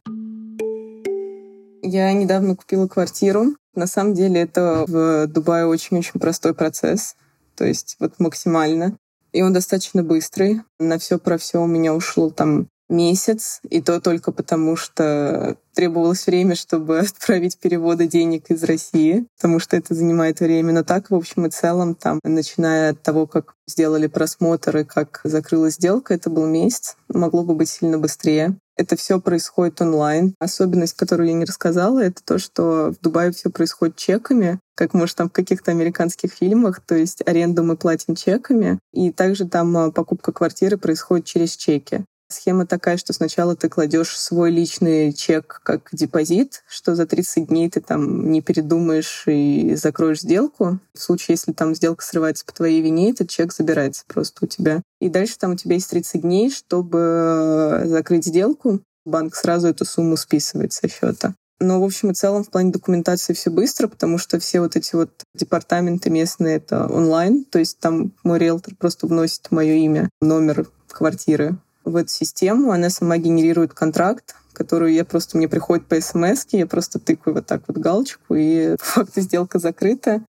[1.81, 3.55] Я недавно купила квартиру.
[3.73, 7.15] На самом деле это в Дубае очень-очень простой процесс.
[7.55, 8.97] То есть вот максимально.
[9.31, 10.61] И он достаточно быстрый.
[10.79, 16.25] На все про все у меня ушло там месяц, и то только потому, что требовалось
[16.25, 20.73] время, чтобы отправить переводы денег из России, потому что это занимает время.
[20.73, 25.21] Но так, в общем и целом, там, начиная от того, как сделали просмотр и как
[25.23, 26.97] закрылась сделка, это был месяц.
[27.07, 28.57] Могло бы быть сильно быстрее.
[28.75, 30.35] Это все происходит онлайн.
[30.39, 35.17] Особенность, которую я не рассказала, это то, что в Дубае все происходит чеками, как, может,
[35.17, 39.91] там в каких-то американских фильмах, то есть аренду мы платим чеками, и также там а,
[39.91, 42.05] покупка квартиры происходит через чеки.
[42.29, 47.69] Схема такая, что сначала ты кладешь свой личный чек как депозит, что за 30 дней
[47.69, 50.79] ты там не передумаешь и закроешь сделку.
[50.93, 54.81] В случае, если там сделка срывается по твоей вине, этот чек забирается просто у тебя.
[55.01, 58.79] И дальше там у тебя есть 30 дней, чтобы закрыть сделку.
[59.05, 61.33] Банк сразу эту сумму списывает со счета.
[61.59, 64.95] Но, в общем и целом, в плане документации все быстро, потому что все вот эти
[64.95, 67.43] вот департаменты местные— это онлайн.
[67.43, 72.89] То есть там мой риэлтор просто вносит мое имя, номер квартиры в эту систему, она
[72.89, 77.63] сама генерирует контракт, которую я просто, мне приходит по смс, я просто тыкаю вот так
[77.67, 80.23] вот галочку, и по сделка закрыта.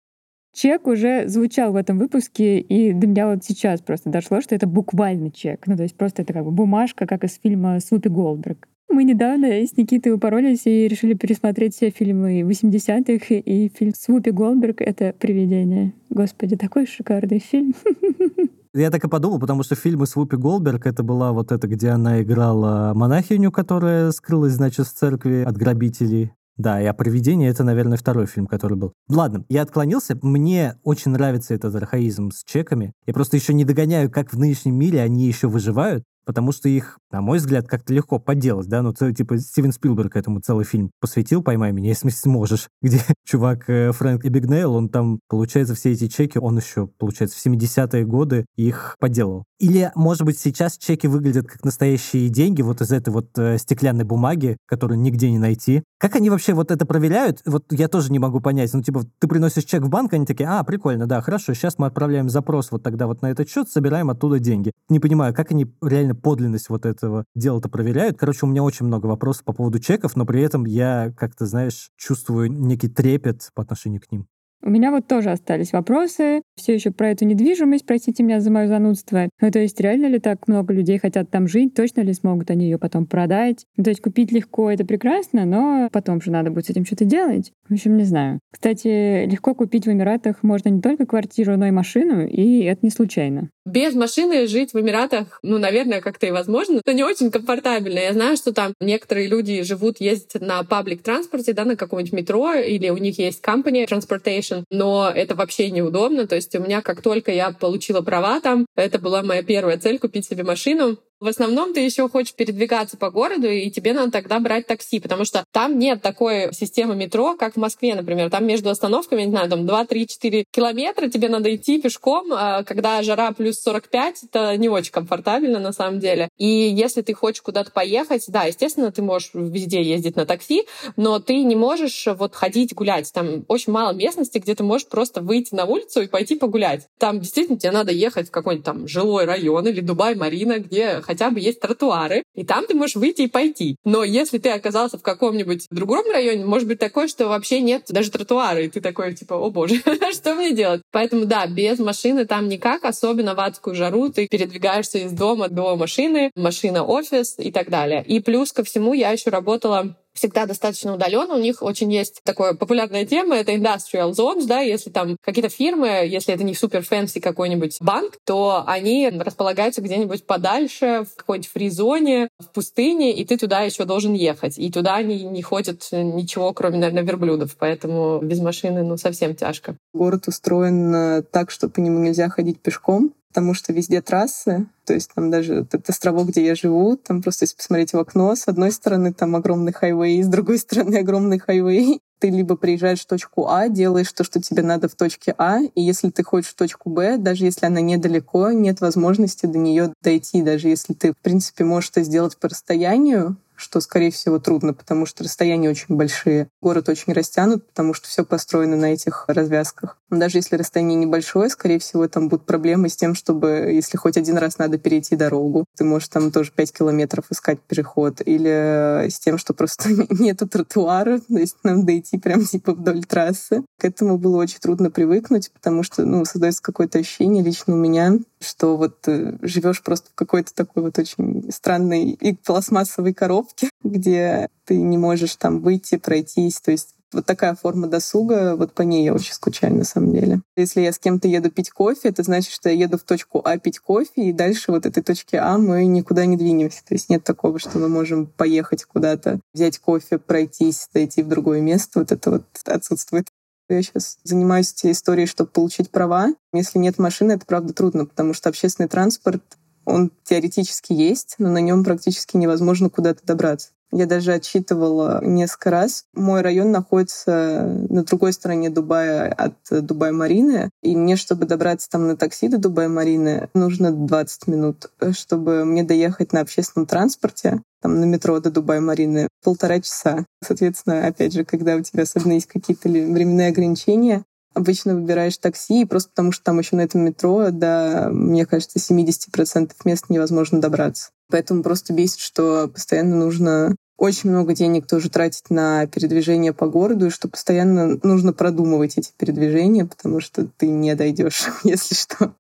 [0.55, 4.67] Чек уже звучал в этом выпуске, и до меня вот сейчас просто дошло, что это
[4.67, 5.67] буквально чек.
[5.67, 8.67] Ну, то есть просто это как бы бумажка, как из фильма «Свупи Голдберг».
[8.91, 14.77] Мы недавно с Никитой упоролись и решили пересмотреть все фильмы 80-х, и фильм «Свупи Голдберг»—
[14.81, 15.93] это «Привидение».
[16.09, 17.75] Господи, такой шикарный фильм.
[18.75, 21.89] Я так и подумал, потому что фильмы с Вупи Голберг, это была вот эта, где
[21.91, 26.33] она играла монахиню, которая скрылась, значит, в церкви от грабителей.
[26.57, 28.93] Да, и о привидении это, наверное, второй фильм, который был.
[29.09, 30.19] Ладно, я отклонился.
[30.23, 32.93] Мне очень нравится этот архаизм с чеками.
[33.07, 36.99] Я просто еще не догоняю, как в нынешнем мире они еще выживают потому что их,
[37.11, 41.43] на мой взгляд, как-то легко подделать, да, ну, типа Стивен Спилберг этому целый фильм посвятил
[41.43, 46.39] «Поймай меня, если сможешь», где чувак э, Фрэнк Эбигнейл, он там, получается, все эти чеки,
[46.39, 49.45] он еще, получается, в 70-е годы их подделал.
[49.59, 54.05] Или, может быть, сейчас чеки выглядят как настоящие деньги вот из этой вот э, стеклянной
[54.05, 55.83] бумаги, которую нигде не найти.
[55.99, 57.41] Как они вообще вот это проверяют?
[57.45, 58.73] Вот я тоже не могу понять.
[58.73, 61.89] Ну, типа, ты приносишь чек в банк, они такие, а, прикольно, да, хорошо, сейчас мы
[61.89, 64.71] отправляем запрос вот тогда вот на этот счет, собираем оттуда деньги.
[64.89, 68.19] Не понимаю, как они реально подлинность вот этого дела-то проверяют.
[68.19, 71.91] Короче, у меня очень много вопросов по поводу чеков, но при этом я как-то, знаешь,
[71.97, 74.27] чувствую некий трепет по отношению к ним.
[74.63, 76.43] У меня вот тоже остались вопросы.
[76.57, 79.29] Все еще про эту недвижимость, простите меня за мое занудство.
[79.41, 81.75] Ну, то есть реально ли так много людей хотят там жить?
[81.75, 83.65] Точно ли смогут они ее потом продать?
[83.77, 87.05] Ну, то есть купить легко— это прекрасно, но потом же надо будет с этим что-то
[87.05, 87.53] делать.
[87.69, 88.41] В общем, не знаю.
[88.53, 92.91] Кстати, легко купить в Эмиратах можно не только квартиру, но и машину, и это не
[92.91, 93.51] случайно.
[93.69, 97.99] Без машины жить в Эмиратах, ну, наверное, как-то и возможно, но не очень комфортабельно.
[97.99, 102.55] Я знаю, что там некоторые люди живут, ездят на паблик транспорте, да, на каком-нибудь метро,
[102.55, 106.27] или у них есть company transportation, но это вообще неудобно.
[106.27, 109.99] То есть у меня, как только я получила права там, это была моя первая цель—
[110.01, 110.97] купить себе машину.
[111.21, 115.25] В основном ты еще хочешь передвигаться по городу, и тебе надо тогда брать такси, потому
[115.25, 118.31] что там нет такой системы метро, как в Москве, например.
[118.31, 122.63] Там между остановками, не знаю, там 2, 3, 4 километра тебе надо идти пешком, а
[122.63, 126.29] когда жара плюс 45, это не очень комфортабельно на самом деле.
[126.39, 131.19] И если ты хочешь куда-то поехать, да, естественно, ты можешь везде ездить на такси, но
[131.19, 133.13] ты не можешь вот ходить гулять.
[133.13, 136.87] Там очень мало местности, где ты можешь просто выйти на улицу и пойти погулять.
[136.99, 141.41] Там действительно тебе надо ехать в какой-нибудь там жилой район или Дубай-Марина, где хотя бы
[141.41, 143.77] есть тротуары, и там ты можешь выйти и пойти.
[143.85, 148.11] Но если ты оказался в каком-нибудь другом районе, может быть такое, что вообще нет даже
[148.11, 149.77] тротуара, и ты такой, типа, о боже,
[150.13, 150.83] что мне делать?
[150.93, 155.77] Поэтому, да, без машины там никак, особенно в адскую жару, ты передвигаешься из дома до
[155.77, 158.05] машины, машина-офис и так далее.
[158.07, 161.35] И плюс ко всему я еще работала всегда достаточно удаленно.
[161.35, 166.07] У них очень есть такая популярная тема, это industrial zones, да, если там какие-то фирмы,
[166.07, 172.29] если это не супер fancy какой-нибудь банк, то они располагаются где-нибудь подальше, в какой-нибудь фри-зоне,
[172.39, 174.59] в пустыне, и ты туда еще должен ехать.
[174.59, 177.57] И туда не, не ходит ничего, кроме, наверное, верблюдов.
[177.59, 179.77] Поэтому без машины, ну, совсем тяжко.
[179.95, 184.95] Город устроен э, так, что по нему нельзя ходить пешком, потому что везде трассы, то
[184.95, 188.49] есть там даже этот островок, где я живу, там просто если посмотреть в окно, с
[188.49, 192.01] одной стороны там огромный хайвей, с другой стороны огромный хайвей.
[192.21, 195.81] Ты либо приезжаешь в точку А, делаешь то, что тебе надо в точке А, и
[195.81, 200.43] если ты хочешь в точку Б, даже если она недалеко, нет возможности до нее дойти,
[200.43, 205.05] даже если ты, в принципе, можешь это сделать по расстоянию, что, скорее всего, трудно, потому
[205.05, 206.49] что расстояния очень большие.
[206.63, 209.99] Город очень растянут, потому что все построено на этих развязках.
[210.11, 214.17] Но даже если расстояние небольшое, скорее всего, там будут проблемы с тем, чтобы, если хоть
[214.17, 218.23] один раз надо перейти дорогу, ты можешь там тоже 5 километров искать переход.
[218.25, 223.65] Или с тем, что просто нету тротуара, то есть нам дойти прям типа вдоль трассы.
[223.79, 228.19] К этому было очень трудно привыкнуть, потому что, ну, создается какое-то ощущение лично у меня,
[228.41, 234.49] что вот э, живешь просто в какой-то такой вот очень странной и пластмассовой коробке, где
[234.65, 236.61] ты не можешь там выйти, пройтись.
[236.61, 240.43] То есть вот такая форма досуга, вот по ней я очень скучаю на самом деле.
[240.57, 243.57] Если я с кем-то еду пить кофе, это значит, что я еду в точку А
[243.59, 246.83] пить кофе, и дальше вот этой точки А мы никуда не двинемся.
[246.87, 251.61] То есть нет такого, что мы можем поехать куда-то, взять кофе, пройтись, дойти в другое
[251.61, 252.01] место.
[252.01, 253.29] Вот это вот отсутствует.
[253.69, 256.35] Я сейчас занимаюсь этой историей, чтобы получить права.
[256.53, 259.43] Если нет машины, это правда трудно, потому что общественный транспорт,
[259.85, 263.71] он теоретически есть, но на нем практически невозможно куда-то добраться.
[263.91, 266.05] Я даже отчитывала несколько раз.
[266.15, 270.69] Мой район находится на другой стороне Дубая от Дубай-Марины.
[270.83, 274.91] И мне, чтобы добраться там на такси до Дубай-Марины, нужно 20 минут.
[275.13, 280.25] Чтобы мне доехать на общественном транспорте, там на метро до Дубай-Марины, полтора часа.
[280.43, 286.11] Соответственно, опять же, когда у тебя особенно есть какие-то временные ограничения, обычно выбираешь такси, просто
[286.11, 291.11] потому что там еще на этом метро до, мне кажется, 70% мест невозможно добраться.
[291.31, 297.07] Поэтому просто бесит, что постоянно нужно очень много денег тоже тратить на передвижение по городу,
[297.07, 302.35] и что постоянно нужно продумывать эти передвижения, потому что ты не дойдешь, если что.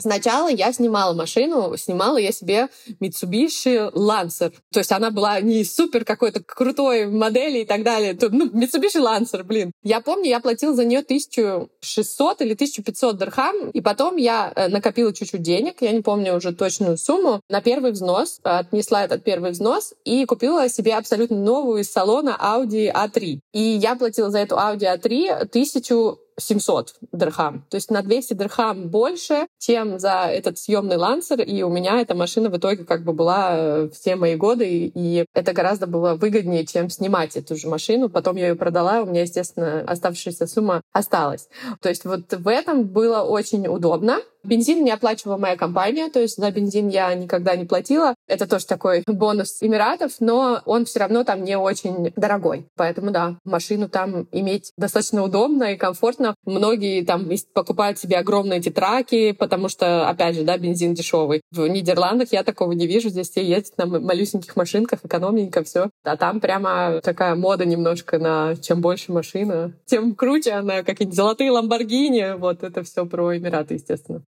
[0.00, 2.68] Сначала я снимала машину, снимала я себе
[3.00, 4.52] Mitsubishi Lancer.
[4.72, 8.16] То есть она была не супер какой-то крутой модели и так далее.
[8.20, 9.72] Ну, Mitsubishi Lancer, блин.
[9.82, 15.12] Я помню, я платила за нее 1600 или 1500 дирхам, и потом я э, накопила
[15.12, 19.94] чуть-чуть денег, я не помню уже точную сумму, на первый взнос, отнесла этот первый взнос
[20.04, 23.40] и купила себе абсолютно новую из салона Audi A3.
[23.52, 27.64] И я платила за эту Audi A3 1000 700 дирхам.
[27.68, 31.40] То есть на 200 дирхам больше, чем за этот съемный лансер.
[31.40, 34.90] И у меня эта машина в итоге как бы была э, все мои годы.
[34.94, 38.08] И это гораздо было выгоднее, чем снимать эту же машину.
[38.08, 41.48] Потом я ее продала, у меня, естественно, оставшаяся сумма осталась.
[41.80, 44.18] То есть вот в этом было очень удобно.
[44.42, 48.14] Бензин не оплачивала моя компания, то есть за бензин я никогда не платила.
[48.30, 52.66] Это тоже такой бонус Эмиратов, но он все равно там не очень дорогой.
[52.76, 56.36] Поэтому да, машину там иметь достаточно удобно и комфортно.
[56.44, 61.40] Многие там покупают себе огромные эти траки, потому что, опять же, да, бензин дешевый.
[61.50, 63.08] В Нидерландах я такого не вижу.
[63.08, 65.90] Здесь все ездят на малюсеньких машинках, экономненько все.
[66.04, 71.50] А там прямо такая мода немножко на чем больше машина, тем круче она, какие-нибудь золотые
[71.50, 72.36] Ламборгини.
[72.38, 74.22] Вот это все про Эмираты, естественно.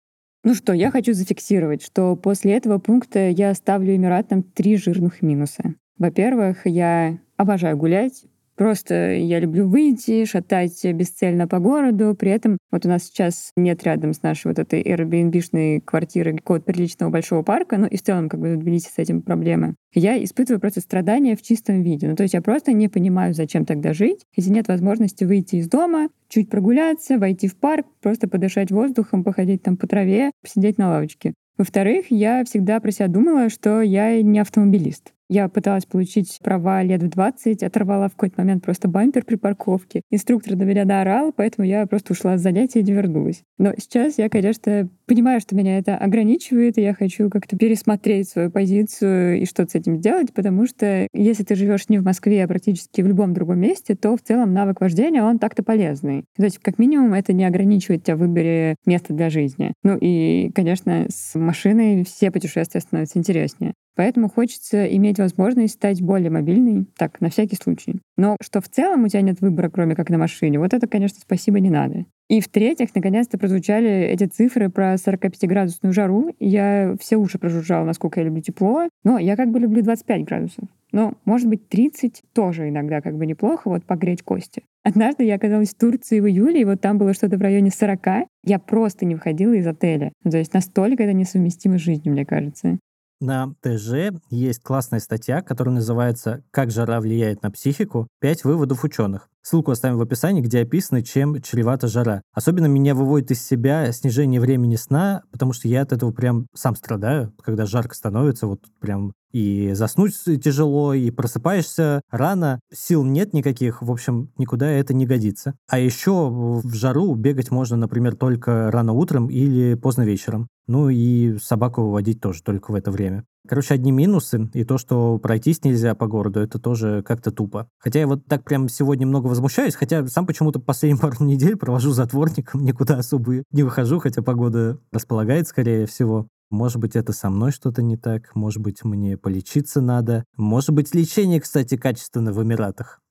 [0.44, 5.76] Ну что, я хочу зафиксировать, что после этого пункта я ставлю Эмиратам три жирных минуса.
[5.98, 8.24] Во-первых, я обожаю гулять,
[8.60, 12.14] Просто я люблю выйти, шатать бесцельно по городу.
[12.14, 16.66] При этом вот у нас сейчас нет рядом с нашей вот этой Airbnb-шной квартиры какого-то
[16.66, 19.76] приличного большого парка, ну и в целом как бы в Тбилиси с этим проблемы.
[19.94, 22.10] Я испытываю просто страдания в чистом виде.
[22.10, 25.70] Ну то есть я просто не понимаю, зачем тогда жить, если нет возможности выйти из
[25.70, 30.90] дома, чуть прогуляться, войти в парк, просто подышать воздухом, походить там по траве, посидеть на
[30.90, 31.34] лавочке.
[31.58, 35.14] Во-вторых, я всегда про себя думала, что я не автомобилист.
[35.30, 40.02] Я пыталась получить права лет в 20, оторвала в какой-то момент просто бампер при парковке.
[40.10, 43.44] Инструктор на меня наорал, поэтому я просто ушла с занятия и не вернулась.
[43.60, 48.50] Но сейчас я, конечно, понимаю, что меня это ограничивает, и я хочу как-то пересмотреть свою
[48.50, 52.48] позицию и что-то с этим сделать, потому что если ты живешь не в Москве, а
[52.48, 56.24] практически в любом другом месте, то в целом навык вождения, он так-то полезный.
[56.38, 59.74] То есть, как минимум, это не ограничивает тебя в выборе места для жизни.
[59.84, 63.74] Ну и, конечно, с машиной все путешествия становятся интереснее.
[64.00, 68.00] Поэтому хочется иметь возможность стать более мобильной, так, на всякий случай.
[68.16, 71.20] Но что в целом у тебя нет выбора, кроме как на машине, вот это, конечно,
[71.20, 72.06] спасибо не надо.
[72.30, 76.34] И в-третьих, наконец-то прозвучали эти цифры про 45-градусную жару.
[76.40, 80.64] Я все уши прожужжала, насколько я люблю тепло, но я как бы люблю 25 градусов.
[80.94, 84.64] Ну, может быть, 30 тоже иногда как бы неплохо, вот погреть кости.
[84.82, 88.30] Однажды я оказалась в Турции в июле, и вот там было что-то в районе 40.
[88.46, 90.14] Я просто не выходила из отеля.
[90.24, 92.80] Ну, то есть настолько это несовместимо с жизнью, мне кажется.
[93.22, 98.08] На ТЖ есть классная статья, которая называется «Как жара влияет на психику.
[98.22, 99.28] Пять выводов ученых».
[99.42, 102.22] Ссылку оставим в описании, где описано, чем чревата жара.
[102.34, 106.76] Особенно меня выводит из себя снижение времени сна, потому что я от этого прям сам
[106.76, 113.82] страдаю, когда жарко становится, вот прям и заснуть тяжело, и просыпаешься рано, сил нет никаких,
[113.82, 115.56] в общем, никуда это не годится.
[115.70, 120.48] А еще в жару бегать можно, например, только рано утром или поздно вечером.
[120.70, 123.26] Ну и собаку выводить тоже только в это время.
[123.48, 127.68] Короче, одни минусы, и то, что пройтись нельзя по городу, это тоже как-то тупо.
[127.80, 131.90] Хотя я вот так прям сегодня много возмущаюсь, хотя сам почему-то последние пару недель провожу
[131.90, 136.28] затворником, никуда особо не выхожу, хотя погода располагает, скорее всего.
[136.52, 140.24] Может быть, это со мной что-то не так, может быть, мне полечиться надо.
[140.38, 143.02] Может быть, лечение, кстати, качественно в Эмиратах.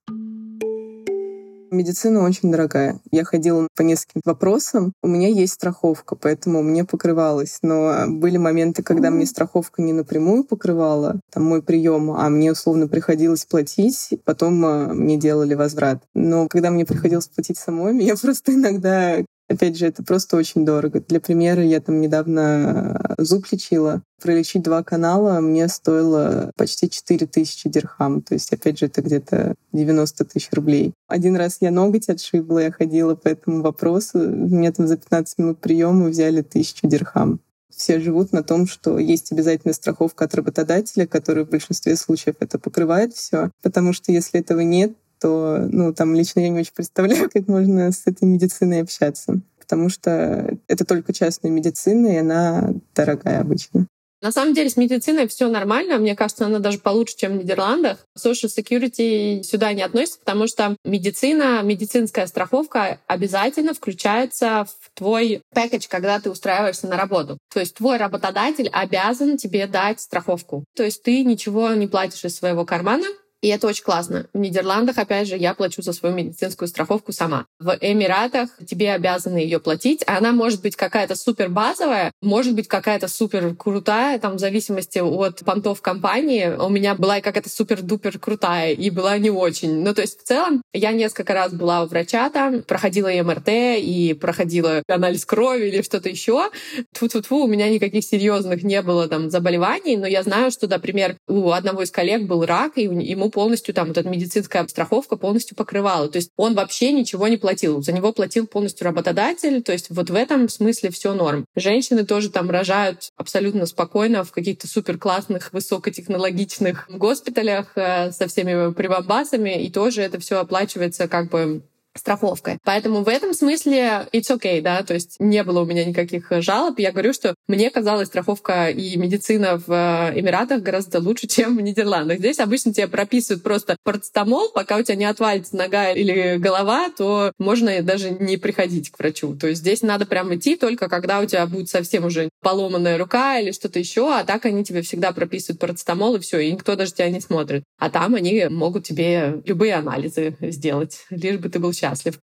[1.71, 2.99] Медицина очень дорогая.
[3.11, 4.93] Я ходила по нескольким вопросам.
[5.03, 7.59] У меня есть страховка, поэтому мне покрывалось.
[7.61, 12.87] Но были моменты, когда мне страховка не напрямую покрывала, там мой прием, а мне условно
[12.87, 16.01] приходилось платить, потом а, мне делали возврат.
[16.15, 19.17] Но когда мне приходилось платить самой, меня просто иногда
[19.49, 21.01] Опять же, это просто очень дорого.
[21.07, 24.03] Для примера, я там недавно э, зуб лечила.
[24.21, 28.21] Пролечить два канала мне стоило почти 4 тысячи дирхам.
[28.21, 30.93] То есть, опять же, это где-то 90 тысяч рублей.
[31.07, 34.19] Один раз я ноготь отшибла, я ходила по этому вопросу.
[34.19, 37.39] Мне там за 15 минут приема взяли тысячу дирхам
[37.79, 42.59] все живут на том, что есть обязательно страховка от работодателя, которая в большинстве случаев это
[42.59, 43.51] покрывает все.
[43.61, 47.91] Потому что если этого нет, то, ну, там лично я не очень представляю, как можно
[47.91, 53.87] с этой медициной общаться, потому что это только частная медицина, и она дорогая обычно.
[54.21, 55.97] На самом деле с медициной все нормально.
[55.97, 57.99] Мне кажется, она даже получше, чем в Нидерландах.
[58.17, 65.87] Social security сюда не относится, потому что медицина, медицинская страховка обязательно включается в твой пакет,
[65.87, 67.37] когда ты устраиваешься на работу.
[67.53, 70.65] То есть твой работодатель обязан тебе дать страховку.
[70.75, 73.05] То есть ты ничего не платишь из своего кармана,
[73.41, 74.27] и это очень классно.
[74.33, 77.45] В Нидерландах, опять же, я плачу за свою медицинскую страховку сама.
[77.59, 80.03] В Эмиратах тебе обязаны ее платить.
[80.07, 84.99] А она может быть какая-то супер базовая, может быть какая-то супер крутая, там в зависимости
[84.99, 86.47] от понтов компании.
[86.47, 89.83] У меня была какая-то супер-дупер крутая и была не очень.
[89.83, 94.17] Ну, то есть в целом я несколько раз была у врача там, проходила МРТ и
[94.19, 96.49] проходила анализ крови или что-то еще.
[96.93, 101.51] Тьфу-тьфу-тьфу, у меня никаких серьезных не было там заболеваний, но я знаю, что, например, у
[101.51, 106.09] одного из коллег был рак, и ему полностью там вот эта медицинская страховка полностью покрывала.
[106.09, 107.81] То есть он вообще ничего не платил.
[107.81, 109.61] За него платил полностью работодатель.
[109.61, 111.45] То есть вот в этом смысле все норм.
[111.55, 118.73] Женщины тоже там рожают абсолютно спокойно в каких-то супер классных, высокотехнологичных госпиталях э, со всеми
[118.73, 121.61] прибамбасами, и тоже это все оплачивается как бы
[121.99, 122.57] страховкой.
[122.63, 126.79] Поэтому в этом смысле it's okay, да, то есть не было у меня никаких жалоб.
[126.79, 131.61] Я говорю, что мне казалась страховка и медицина в э, Эмиратах гораздо лучше, чем в
[131.61, 132.19] Нидерландах.
[132.19, 137.31] Здесь обычно тебе прописывают просто парацетамол, пока у тебя не отвалится нога или голова, то
[137.37, 139.35] можно даже не приходить к врачу.
[139.35, 143.39] То есть здесь надо прям идти только когда у тебя будет совсем уже поломанная рука
[143.39, 146.93] или что-то еще, а так они тебе всегда прописывают парацетамол и все, и никто даже
[146.93, 147.63] тебя не смотрит.
[147.77, 151.88] А там они могут тебе любые анализы сделать, лишь бы ты был счастлив.
[151.89, 152.19] känslig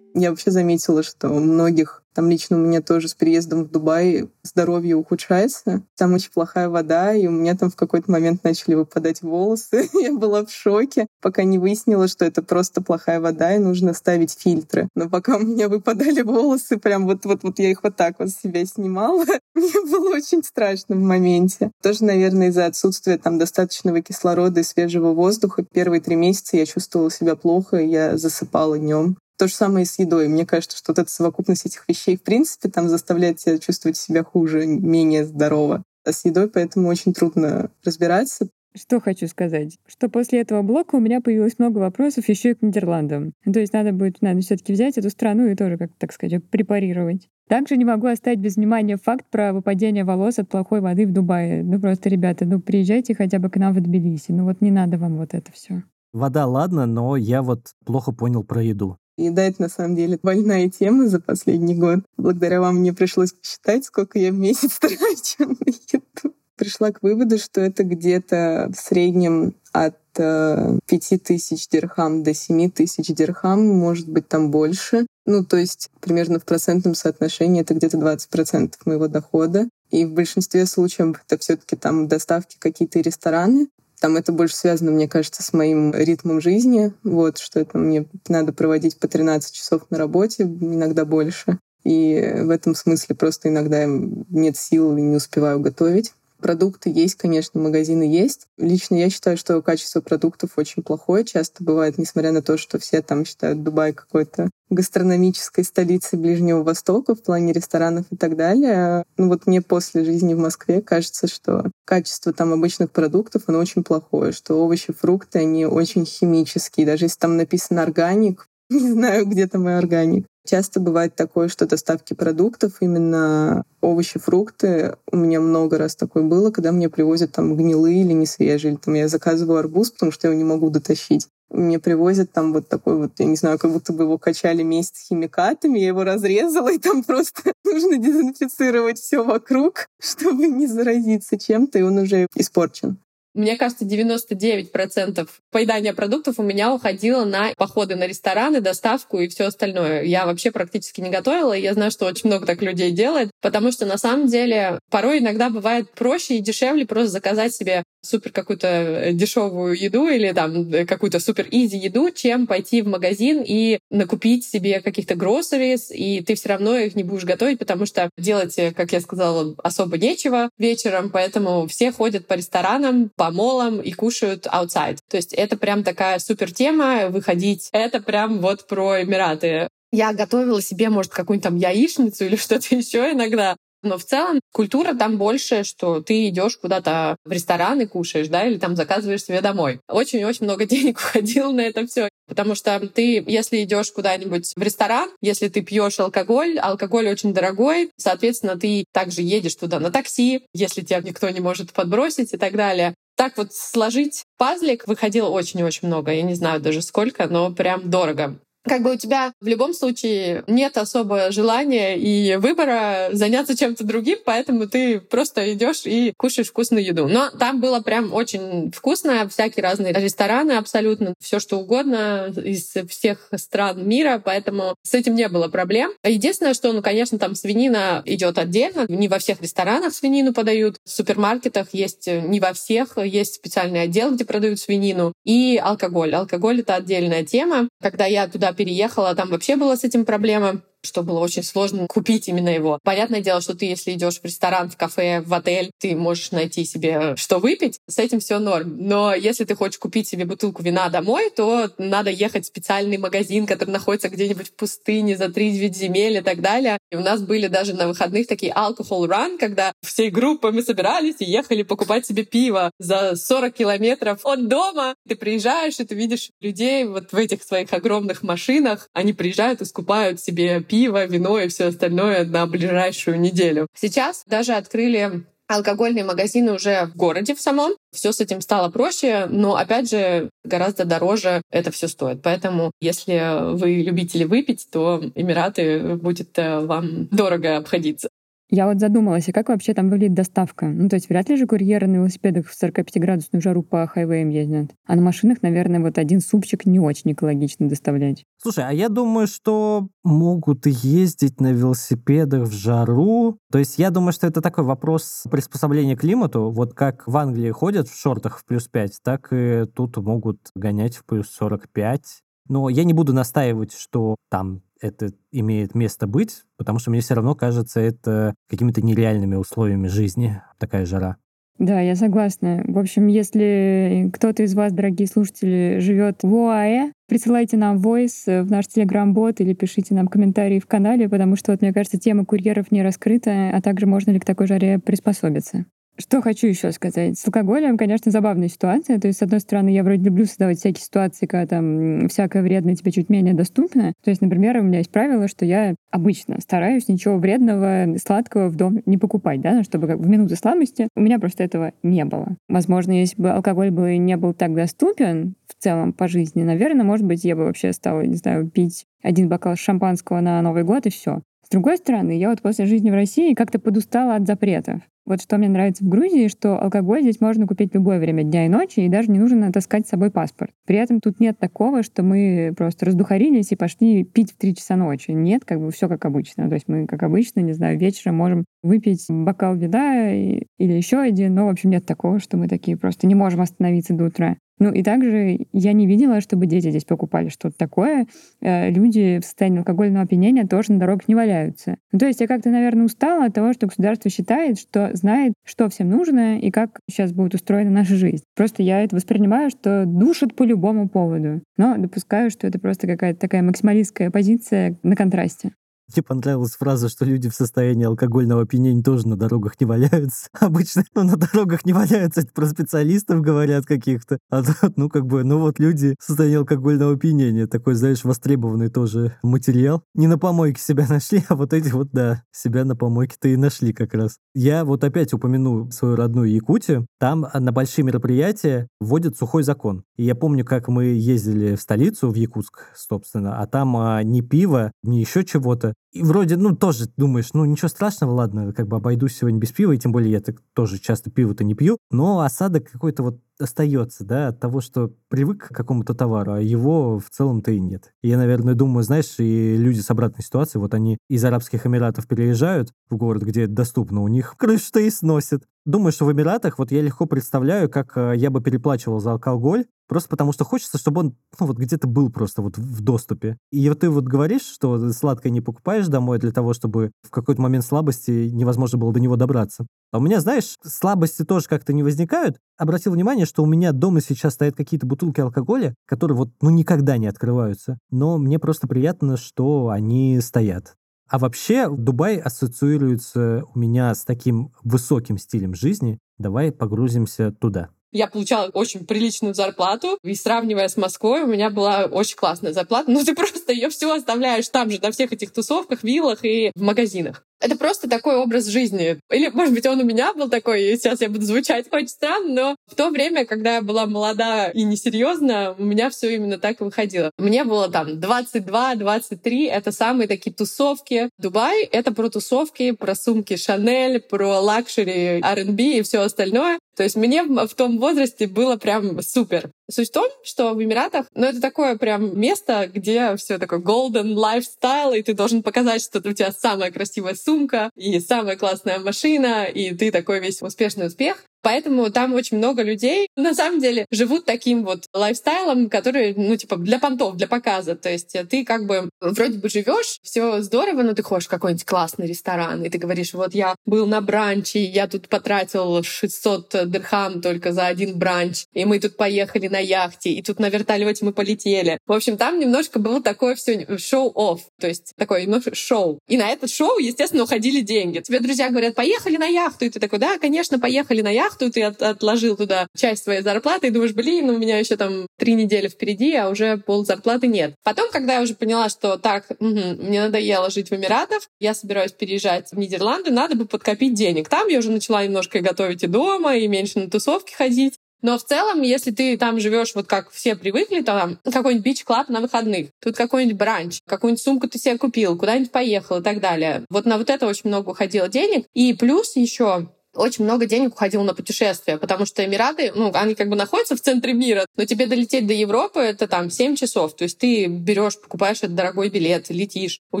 [0.14, 4.28] Я вообще заметила, что у многих там лично у меня тоже с переездом в Дубай
[4.42, 5.82] здоровье ухудшается.
[5.96, 9.88] Там очень плохая вода, и у меня там в какой-то момент начали выпадать волосы.
[9.94, 14.32] Я была в шоке, пока не выяснила, что это просто плохая вода, и нужно ставить
[14.32, 14.88] фильтры.
[14.96, 19.24] Но пока у меня выпадали волосы, прям вот-вот-вот я их вот так вот себя снимала,
[19.54, 21.70] мне было очень страшно в моменте.
[21.80, 25.64] Тоже, наверное, из-за отсутствия там достаточного кислорода и свежего воздуха.
[25.72, 29.16] Первые три месяца я чувствовала себя плохо, я засыпала днем.
[29.40, 30.28] То же самое и с едой.
[30.28, 34.22] Мне кажется, что вот эта совокупность этих вещей, в принципе, там заставляет тебя чувствовать себя
[34.22, 35.82] хуже, менее здорово.
[36.04, 38.48] А с едой поэтому очень трудно разбираться.
[38.76, 42.60] Что хочу сказать, что после этого блока у меня появилось много вопросов еще и к
[42.60, 43.32] Нидерландам.
[43.50, 47.30] То есть надо будет, надо все-таки взять эту страну и тоже, как так сказать, препарировать.
[47.48, 51.62] Также не могу оставить без внимания факт про выпадение волос от плохой воды в Дубае.
[51.62, 54.32] Ну просто, ребята, ну приезжайте хотя бы к нам в Тбилиси.
[54.32, 55.82] Ну вот не надо вам вот это все.
[56.12, 58.98] Вода, ладно, но я вот плохо понял про еду.
[59.16, 62.00] Еда— это на самом деле больная тема за последний год.
[62.16, 66.34] Благодаря вам мне пришлось посчитать, сколько я в месяц трачу на еду.
[66.56, 72.70] Пришла к выводу, что это где-то в среднем от э, 5 тысяч дирхам до 7
[72.70, 75.06] тысяч дирхам, может быть, там больше.
[75.26, 79.68] Ну, то есть примерно в процентном соотношении это где-то 20% моего дохода.
[79.90, 83.68] И в большинстве случаев это все таки там доставки какие-то рестораны,
[84.00, 88.52] Там это больше связано, мне кажется, с моим ритмом жизни, вот, что это мне надо
[88.52, 91.58] проводить по 13 часов на работе, иногда больше.
[91.84, 96.14] И в этом смысле просто иногда нет сил и не успеваю готовить.
[96.40, 98.46] Продукты есть, конечно, магазины есть.
[98.56, 101.24] Лично я считаю, что качество продуктов очень плохое.
[101.24, 107.14] Часто бывает, несмотря на то, что все там считают Дубай какой-то гастрономической столицей Ближнего Востока
[107.14, 109.04] в плане ресторанов и так далее.
[109.16, 113.82] Ну вот мне после жизни в Москве кажется, что качество там обычных продуктов, оно очень
[113.82, 116.86] плохое, что овощи, фрукты, они очень химические.
[116.86, 118.46] Даже если там написано органик,
[118.80, 120.26] не знаю, где там и органик.
[120.46, 126.50] Часто бывает такое, что доставки продуктов, именно овощи, фрукты, у меня много раз такое было,
[126.50, 130.28] когда мне привозят там гнилые или не свежие, или там я заказываю арбуз, потому что
[130.28, 131.28] я его не могу дотащить.
[131.50, 135.08] Мне привозят там вот такой вот, я не знаю, как будто бы его качали месяц
[135.08, 141.78] химикатами, я его разрезала, и там просто нужно дезинфицировать все вокруг, чтобы не заразиться чем-то,
[141.78, 142.98] и он уже испорчен.
[143.34, 149.44] Мне кажется, 99% поедания продуктов у меня уходило на походы на рестораны, доставку и все
[149.44, 150.02] остальное.
[150.02, 153.70] Я вообще практически не готовила, и я знаю, что очень много так людей делает, потому
[153.70, 158.66] что на самом деле порой иногда бывает проще и дешевле просто заказать себе супер какую-то
[158.66, 163.78] э, дешевую еду или там э, какую-то супер изи еду, чем пойти в магазин и
[163.90, 168.58] накупить себе каких-то groceries, и ты все равно их не будешь готовить, потому что делать,
[168.58, 173.92] э, как я сказала, особо нечего вечером, поэтому все ходят по ресторанам, по молам и
[173.92, 174.96] кушают outside.
[175.10, 177.68] То есть это прям такая супер тема, выходить.
[177.70, 179.68] Это прям вот про Эмираты.
[179.92, 183.56] Я готовила себе, может, какую-нибудь там яичницу или что-то еще иногда.
[183.82, 188.46] Но в целом культура там больше, что ты идешь куда-то в ресторан и кушаешь, да,
[188.46, 189.80] или там заказываешь себе домой.
[189.88, 192.08] Очень-очень много денег уходило на это все.
[192.26, 197.90] Потому что ты, если идешь куда-нибудь в ресторан, если ты пьешь алкоголь, алкоголь очень дорогой,
[197.96, 202.54] соответственно, ты также едешь туда на такси, если тебя никто не может подбросить и так
[202.54, 202.94] далее.
[203.20, 206.10] Так вот сложить пазлик выходило очень-очень много.
[206.10, 210.44] Я не знаю даже сколько, но прям дорого как бы у тебя в любом случае
[210.46, 216.84] нет особо желания и выбора заняться чем-то другим, поэтому ты просто идешь и кушаешь вкусную
[216.84, 217.08] еду.
[217.08, 223.30] Но там было прям очень вкусно, всякие разные рестораны абсолютно, все что угодно из всех
[223.36, 225.92] стран мира, поэтому с этим не было проблем.
[226.04, 230.90] Единственное, что, ну, конечно, там свинина идет отдельно, не во всех ресторанах свинину подают, в
[230.90, 236.14] супермаркетах есть не во всех, есть специальный отдел, где продают свинину, и алкоголь.
[236.14, 237.68] Алкоголь— это отдельная тема.
[237.80, 242.28] Когда я туда переехала, там вообще была с этим проблема что было очень сложно купить
[242.28, 242.78] именно его.
[242.82, 246.64] Понятное дело, что ты, если идешь в ресторан, в кафе, в отель, ты можешь найти
[246.64, 247.78] себе что выпить.
[247.88, 248.76] С этим все норм.
[248.78, 253.46] Но если ты хочешь купить себе бутылку вина домой, то надо ехать в специальный магазин,
[253.46, 256.78] который находится где-нибудь в пустыне за три земель и так далее.
[256.90, 261.16] И у нас были даже на выходных такие alcohol run, когда всей группой мы собирались
[261.20, 264.94] и ехали покупать себе пиво за 40 километров от дома.
[265.08, 268.88] Ты приезжаешь, и ты видишь людей вот в этих своих огромных машинах.
[268.92, 273.66] Они приезжают и скупают себе пиво, вино и все остальное на ближайшую неделю.
[273.74, 277.72] Сейчас даже открыли алкогольные магазины уже в городе в самом.
[277.92, 282.22] Все с этим стало проще, но, опять же, гораздо дороже это все стоит.
[282.22, 288.08] Поэтому, если вы любители выпить, то Эмираты будет э, вам дорого обходиться.
[288.50, 290.66] Я вот задумалась, а как вообще там выглядит доставка?
[290.66, 294.72] Ну, то есть вряд ли же курьеры на велосипедах в 45-градусную жару по хайвеям ездят.
[294.86, 298.24] А на машинах, наверное, вот один супчик не очень экологично доставлять.
[298.42, 303.38] Слушай, а я думаю, что могут ездить на велосипедах в жару.
[303.52, 306.50] То есть я думаю, что это такой вопрос приспособления к климату.
[306.50, 310.96] Вот как в Англии ходят в шортах в плюс 5, так и тут могут гонять
[310.96, 312.02] в плюс 45.
[312.48, 317.14] Но я не буду настаивать, что там это имеет место быть, потому что мне все
[317.14, 321.16] равно кажется это какими-то нереальными условиями жизни, такая жара.
[321.58, 322.64] Да, я согласна.
[322.66, 328.50] В общем, если кто-то из вас, дорогие слушатели, живет в ОАЭ, присылайте нам войс в
[328.50, 332.70] наш телеграм-бот или пишите нам комментарии в канале, потому что, вот, мне кажется, тема курьеров
[332.70, 335.66] не раскрыта, а также можно ли к такой жаре приспособиться.
[336.00, 337.18] Что хочу еще сказать.
[337.18, 338.98] С алкоголем, конечно, забавная ситуация.
[338.98, 342.74] То есть, с одной стороны, я вроде люблю создавать всякие ситуации, когда там всякое вредное
[342.74, 343.92] тебе чуть менее доступно.
[344.02, 348.56] То есть, например, у меня есть правило, что я обычно стараюсь ничего вредного, сладкого в
[348.56, 352.36] дом не покупать, да, чтобы как в минуты слабости у меня просто этого не было.
[352.48, 357.04] Возможно, если бы алкоголь бы не был так доступен в целом по жизни, наверное, может
[357.04, 360.90] быть, я бы вообще стала, не знаю, пить один бокал шампанского на Новый год и
[360.90, 361.20] все.
[361.44, 364.82] С другой стороны, я вот после жизни в России как-то подустала от запретов.
[365.10, 368.48] Вот что мне нравится в Грузии, что алкоголь здесь можно купить любое время дня и
[368.48, 370.52] ночи, и даже не нужно таскать с собой паспорт.
[370.66, 374.76] При этом тут нет такого, что мы просто раздухарились и пошли пить в 3 часа
[374.76, 375.10] ночи.
[375.10, 376.48] Нет, как бы все как обычно.
[376.48, 381.34] То есть мы, как обычно, не знаю, вечером можем выпить бокал вина или еще один,
[381.34, 384.36] но, в общем, нет такого, что мы такие просто не можем остановиться до утра.
[384.60, 388.06] Ну и также я не видела, чтобы дети здесь покупали что-то такое.
[388.42, 391.78] Э, люди в состоянии алкогольного опьянения тоже на дорогах не валяются.
[391.92, 395.68] Ну, то есть я как-то, наверное, устала от того, что государство считает, что знает, что
[395.70, 398.24] всем нужно и как сейчас будет устроена наша жизнь.
[398.36, 401.42] Просто я это воспринимаю, что душат по любому поводу.
[401.56, 405.52] Но допускаю, что это просто какая-то такая максималистская позиция на контрасте.
[405.94, 410.28] Мне понравилась фраза, что люди в состоянии алкогольного опьянения тоже на дорогах не валяются.
[410.40, 414.18] Обычно ну, на дорогах не валяются, это про специалистов говорят каких-то.
[414.30, 418.68] А тут, ну, как бы, ну вот люди в состоянии алкогольного опьянения, такой, знаешь, востребованный
[418.68, 419.82] тоже материал.
[419.94, 423.72] Не на помойке себя нашли, а вот эти вот, да, себя на помойке-то и нашли
[423.72, 424.18] как раз.
[424.34, 426.86] Я вот опять упомяну свою родную Якутию.
[426.98, 429.84] Там на большие мероприятия вводят сухой закон.
[429.96, 434.20] И я помню, как мы ездили в столицу, в Якутск, собственно, а там а, ни
[434.20, 435.74] пиво, ни еще чего-то.
[435.92, 439.72] И вроде, ну, тоже думаешь, ну, ничего страшного, ладно, как бы обойдусь сегодня без пива,
[439.72, 444.04] и тем более я так тоже часто пиво-то не пью, но осадок какой-то вот остается,
[444.04, 447.92] да, от того, что привык к какому-то товару, а его в целом-то и нет.
[448.02, 452.72] Я, наверное, думаю, знаешь, и люди с обратной ситуации, вот они из Арабских Эмиратов переезжают
[452.88, 455.42] в город, где это доступно, у них крышу-то и сносит.
[455.64, 459.66] Думаю, что в Эмиратах вот я легко представляю, как э, я бы переплачивал за алкоголь,
[459.90, 463.36] просто потому что хочется, чтобы он ну, вот где-то был просто вот в доступе.
[463.50, 467.42] И вот ты вот говоришь, что сладкое не покупаешь домой для того, чтобы в какой-то
[467.42, 469.66] момент слабости невозможно было до него добраться.
[469.90, 472.36] А у меня, знаешь, слабости тоже как-то не возникают.
[472.56, 476.96] Обратил внимание, что у меня дома сейчас стоят какие-то бутылки алкоголя, которые вот ну никогда
[476.96, 477.76] не открываются.
[477.90, 480.76] Но мне просто приятно, что они стоят.
[481.08, 485.98] А вообще Дубай ассоциируется у меня с таким высоким стилем жизни.
[486.16, 487.70] Давай погрузимся туда.
[487.92, 492.90] Я получала очень приличную зарплату, и сравнивая с Москвой, у меня была очень классная зарплата.
[492.90, 496.62] Но ты просто ее все оставляешь там же, на всех этих тусовках, виллах и в
[496.62, 497.24] магазинах.
[497.40, 498.98] Это просто такой образ жизни.
[499.10, 502.34] Или, может быть, он у меня был такой, и сейчас я буду звучать очень странно,
[502.34, 506.60] но в то время, когда я была молода и несерьезна, у меня все именно так
[506.60, 507.10] и выходило.
[507.18, 511.08] Мне было там 22-23, это самые такие тусовки.
[511.18, 516.58] Дубай— это про тусовки, про сумки Шанель, про luxury, R&B и все остальное.
[516.76, 519.50] То есть мне в том возрасте было прям супер.
[519.70, 524.14] Суть в том, что в Эмиратах, ну, это такое прям место, где все такое golden
[524.14, 529.44] lifestyle, и ты должен показать, что у тебя самая красивая сумка и самая классная машина,
[529.44, 531.24] и ты такой весь успешный успех.
[531.42, 536.56] Поэтому там очень много людей, на самом деле, живут таким вот лайфстайлом, который, ну, типа,
[536.56, 537.74] для понтов, для показа.
[537.74, 541.64] То есть ты как бы вроде бы живешь, все здорово, но ты ходишь в какой-нибудь
[541.64, 547.20] классный ресторан, и ты говоришь, вот я был на бранче, я тут потратил 600 дирхам
[547.20, 551.12] только за один бранч, и мы тут поехали на яхте, и тут на вертолете мы
[551.12, 551.78] полетели.
[551.86, 555.98] В общем, там немножко было такое все шоу-офф, то есть такое немножко шоу.
[556.08, 558.00] И на это шоу, естественно, уходили деньги.
[558.00, 561.50] Тебе друзья говорят, поехали на яхту, и ты такой, да, конечно, поехали на яхту, яхту,
[561.50, 565.34] ты от, отложил туда часть своей зарплаты и думаешь, блин, у меня еще там три
[565.34, 567.54] недели впереди, а уже пол зарплаты нет.
[567.62, 571.92] Потом, когда я уже поняла, что так, угу, мне надоело жить в Эмиратах, я собираюсь
[571.92, 574.28] переезжать в Нидерланды, надо бы подкопить денег.
[574.28, 577.74] Там я уже начала немножко готовить и дома, и меньше на тусовки ходить.
[578.02, 582.08] Но в целом, если ты там живешь вот как все привыкли, то там какой-нибудь бич-клаб
[582.08, 586.64] на выходных, тут какой-нибудь бранч, какую-нибудь сумку ты себе купил, куда-нибудь поехал и так далее.
[586.70, 588.46] Вот на вот это очень много уходило денег.
[588.54, 593.28] И плюс еще очень много денег уходило на путешествия, потому что Эмираты, ну, они как
[593.28, 596.94] бы находятся в центре мира, но тебе долететь до Европы это там 7 часов.
[596.94, 600.00] То есть ты берешь, покупаешь этот дорогой билет, летишь, у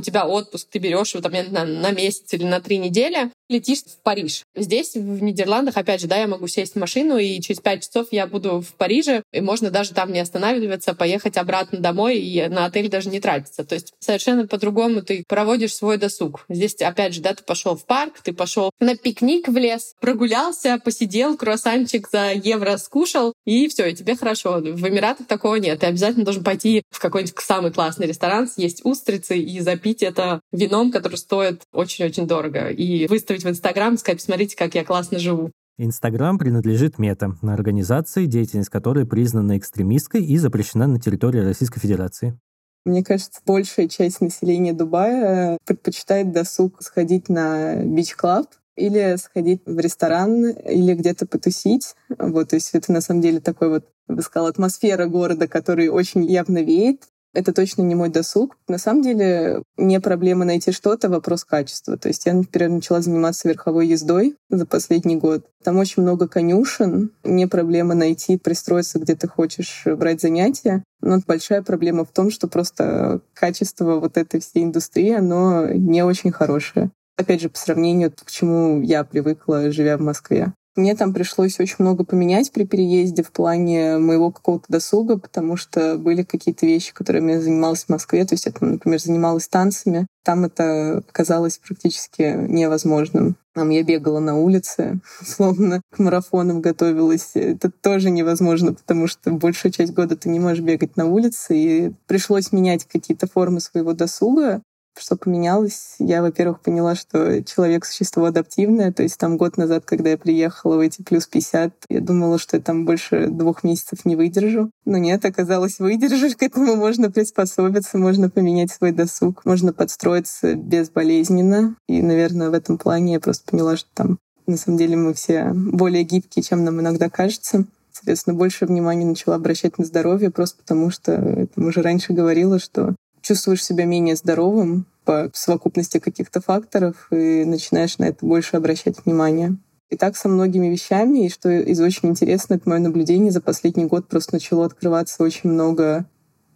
[0.00, 4.02] тебя отпуск, ты берешь его там на, на месяц или на три недели, летишь в
[4.02, 4.44] Париж.
[4.54, 8.08] Здесь, в Нидерландах, опять же, да, я могу сесть в машину, и через 5 часов
[8.12, 12.66] я буду в Париже, и можно даже там не останавливаться, поехать обратно домой и на
[12.66, 13.64] отель даже не тратиться.
[13.64, 16.44] То есть совершенно по-другому ты проводишь свой досуг.
[16.48, 19.94] Здесь, опять же, да, ты пошел в парк, ты пошел на пикник в лес, раз
[20.00, 24.60] прогулялся, посидел, круассанчик за евро скушал, и все, и тебе хорошо.
[24.60, 25.80] В Эмиратах такого нет.
[25.80, 30.90] Ты обязательно должен пойти в какой-нибудь самый классный ресторан, съесть устрицы и запить это вином,
[30.90, 32.68] который стоит очень-очень дорого.
[32.68, 35.50] И выставить в Инстаграм, сказать, посмотрите, как я классно живу.
[35.78, 42.38] Инстаграм принадлежит Мета, организации, деятельность которой признана экстремистской и запрещена на территории Российской Федерации.
[42.84, 48.46] Мне кажется, большая часть населения Дубая предпочитает досуг сходить на бич-клаб,
[48.76, 51.94] или сходить в ресторан, или где-то потусить.
[52.18, 55.88] Вот, то есть это на самом деле такой вот, я бы сказала, атмосфера города, который
[55.88, 57.04] очень явно веет.
[57.32, 58.56] это точно не мой досуг.
[58.68, 61.96] На самом деле, не проблема найти что-то, вопрос качества.
[61.96, 65.46] То есть я, например, начала заниматься верховой ездой за последний год.
[65.62, 67.12] Там очень много конюшен.
[67.22, 70.82] Не проблема найти, пристроиться, где ты хочешь брать занятия.
[71.00, 76.32] Но большая проблема в том, что просто качество вот этой всей индустрии, оно не очень
[76.32, 76.90] хорошее.
[77.20, 80.54] Опять же, по сравнению к чему я привыкла, живя в Москве.
[80.74, 85.98] Мне там пришлось очень много поменять при переезде в плане моего какого-то досуга, потому что
[85.98, 88.24] были какие-то вещи, которыми я занималась в Москве.
[88.24, 90.06] То есть я, там, например, занималась танцами.
[90.24, 93.36] Там это казалось практически невозможным.
[93.52, 97.32] Там я бегала на улице, словно к марафонам готовилась.
[97.34, 101.56] Это тоже невозможно, потому что большую часть года ты не можешь бегать на улице.
[101.56, 104.62] И пришлось менять какие-то формы своего досуга.
[104.98, 105.94] Что поменялось?
[105.98, 108.92] Я, во-первых, поняла, что человек— существо адаптивное.
[108.92, 112.56] То есть там год назад, когда я приехала в эти плюс 50, я думала, что
[112.56, 114.70] я там больше двух месяцев не выдержу.
[114.84, 116.36] Но нет, оказалось, выдержишь.
[116.38, 121.76] К этому можно приспособиться, можно поменять свой досуг, можно подстроиться безболезненно.
[121.88, 125.52] И, наверное, в этом плане я просто поняла, что там на самом деле мы все
[125.54, 127.64] более гибкие, чем нам иногда кажется.
[127.92, 132.94] Соответственно, больше внимания начала обращать на здоровье, просто потому что, это уже раньше говорила, что
[133.22, 139.56] чувствуешь себя менее здоровым по совокупности каких-то факторов и начинаешь на это больше обращать внимание.
[139.88, 143.86] И так со многими вещами, и что из очень интересно, это мое наблюдение за последний
[143.86, 146.06] год просто начало открываться очень много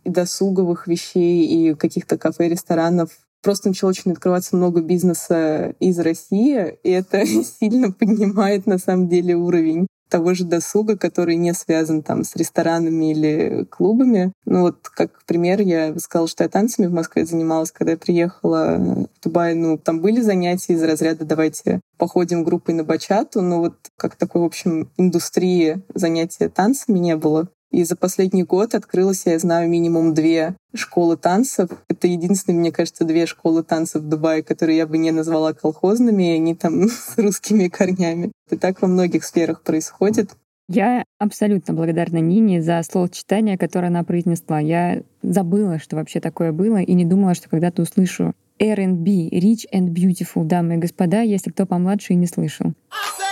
[0.05, 3.11] и досуговых вещей, и каких-то кафе, ресторанов.
[3.43, 7.27] Просто начало очень открываться много бизнеса из России, и это
[7.61, 13.13] сильно поднимает на самом деле уровень того же досуга, который не связан там с ресторанами
[13.13, 14.33] или клубами.
[14.45, 18.77] Ну вот, как пример, я сказала, что я танцами в Москве занималась, когда я приехала
[18.79, 19.55] в Дубай.
[19.55, 24.43] Ну, там были занятия из разряда «давайте походим группой на бачату», но вот как такой,
[24.43, 27.49] в общем, индустрии занятия танцами не было.
[27.75, 31.71] И за последний год открылось, я знаю, минимум две школы танцев.
[31.89, 36.23] Это единственные, мне кажется, две школы танцев в Дубае, которые я бы не назвала колхозными,
[36.23, 38.31] и они там с русскими корнями.
[38.47, 40.31] Это так во многих сферах происходит.
[40.69, 44.61] Я абсолютно благодарна Нине за словосочетание, которое она произнесла.
[44.61, 49.89] Я забыла, что вообще такое было, и не думала, что когда-то услышу R&B, Rich and
[49.89, 52.73] Beautiful, дамы и господа, если кто помладше и не слышал.
[52.91, 53.24] В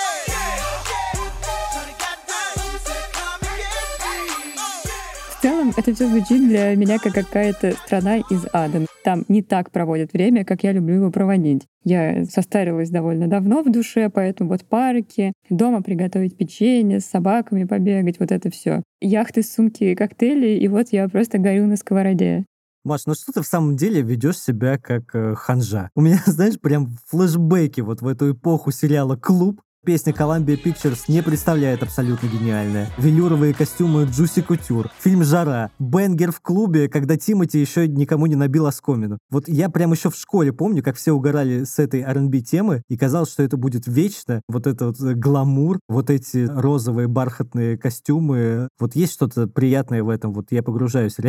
[5.76, 8.86] это все звучит для меня как какая-то страна из ада.
[9.04, 11.66] Там не так проводят время, как я люблю его проводить.
[11.84, 18.20] Я состарилась довольно давно в душе, поэтому вот парки, дома приготовить печенье, с собаками побегать,
[18.20, 18.82] вот это все.
[19.00, 22.44] Яхты, сумки, коктейли, и вот я просто горю на сковороде.
[22.84, 25.90] Маш, ну что ты в самом деле ведешь себя как э, ханжа?
[25.94, 31.24] У меня, знаешь, прям флешбеки вот в эту эпоху сериала «Клуб», Песня Columbia Pictures не
[31.24, 32.88] представляет абсолютно гениальная.
[32.98, 38.66] Велюровые костюмы Джуси Кутюр, фильм «Жара», бенгер в клубе, когда Тимати еще никому не набил
[38.66, 39.18] оскомину.
[39.28, 42.96] Вот я прям еще в школе помню, как все угорали с этой R&B темы, и
[42.96, 44.40] казалось, что это будет вечно.
[44.46, 48.68] Вот это вот гламур, вот эти розовые бархатные костюмы.
[48.78, 51.16] Вот есть что-то приятное в этом, вот я погружаюсь.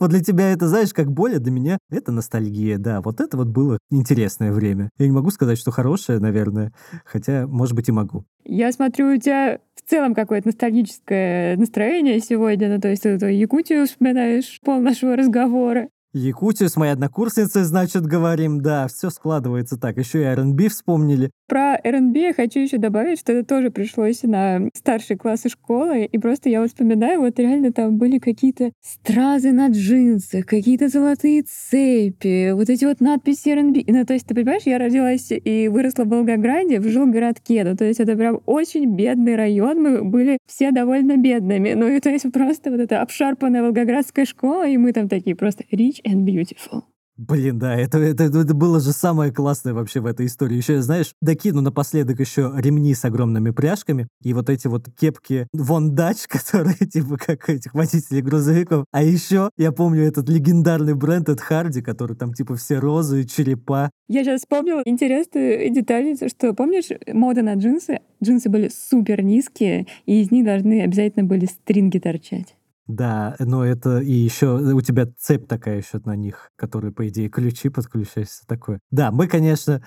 [0.00, 3.00] Вот для тебя это, знаешь, как боль, а для меня это ностальгия, да.
[3.00, 4.90] Вот это вот было интересное время.
[4.98, 6.72] Я не могу сказать, что хорошее, наверное,
[7.04, 8.24] хотя, может быть, и могу.
[8.44, 13.86] Я смотрю, у тебя в целом какое-то ностальгическое настроение сегодня, ну, то есть ты Якутию
[13.86, 15.88] вспоминаешь пол нашего разговора.
[16.14, 19.98] Якутию с моей однокурсницей, значит, говорим, да, все складывается так.
[19.98, 21.30] Еще и R&B вспомнили.
[21.48, 26.18] Про R&B я хочу еще добавить, что это тоже пришлось на старшие классы школы, и
[26.18, 32.52] просто я вот вспоминаю, вот реально там были какие-то стразы на джинсах, какие-то золотые цепи,
[32.52, 33.82] вот эти вот надписи R&B.
[33.88, 37.84] Ну, то есть, ты понимаешь, я родилась и выросла в Волгограде, в жилгородке, ну, то
[37.84, 42.30] есть это прям очень бедный район, мы были все довольно бедными, ну, и то есть
[42.32, 46.84] просто вот эта обшарпанная волгоградская школа, и мы там такие просто rich and beautiful.
[47.16, 50.56] Блин, да, это, это, это было же самое классное вообще в этой истории.
[50.56, 55.94] Еще, знаешь, докину напоследок еще ремни с огромными пряжками и вот эти вот кепки Вон
[55.94, 58.84] Дач, которые типа как этих водителей грузовиков.
[58.90, 63.90] А еще я помню этот легендарный бренд от Харди, который там типа все розы, черепа.
[64.08, 68.00] Я сейчас вспомнила интересную деталь, что помнишь мода на джинсы?
[68.22, 72.56] Джинсы были супер низкие, и из них должны обязательно были стринги торчать.
[72.86, 77.30] Да, но это и еще у тебя цепь такая еще на них, которые, по идее,
[77.30, 78.78] ключи подключаются, такое.
[78.90, 79.82] Да, мы, конечно,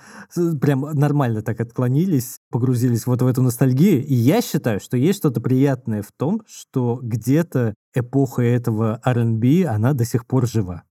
[0.60, 5.40] прям нормально так отклонились, погрузились вот в эту ностальгию, и я считаю, что есть что-то
[5.40, 10.82] приятное в том, что где-то эпоха этого R&B, она до сих пор жива.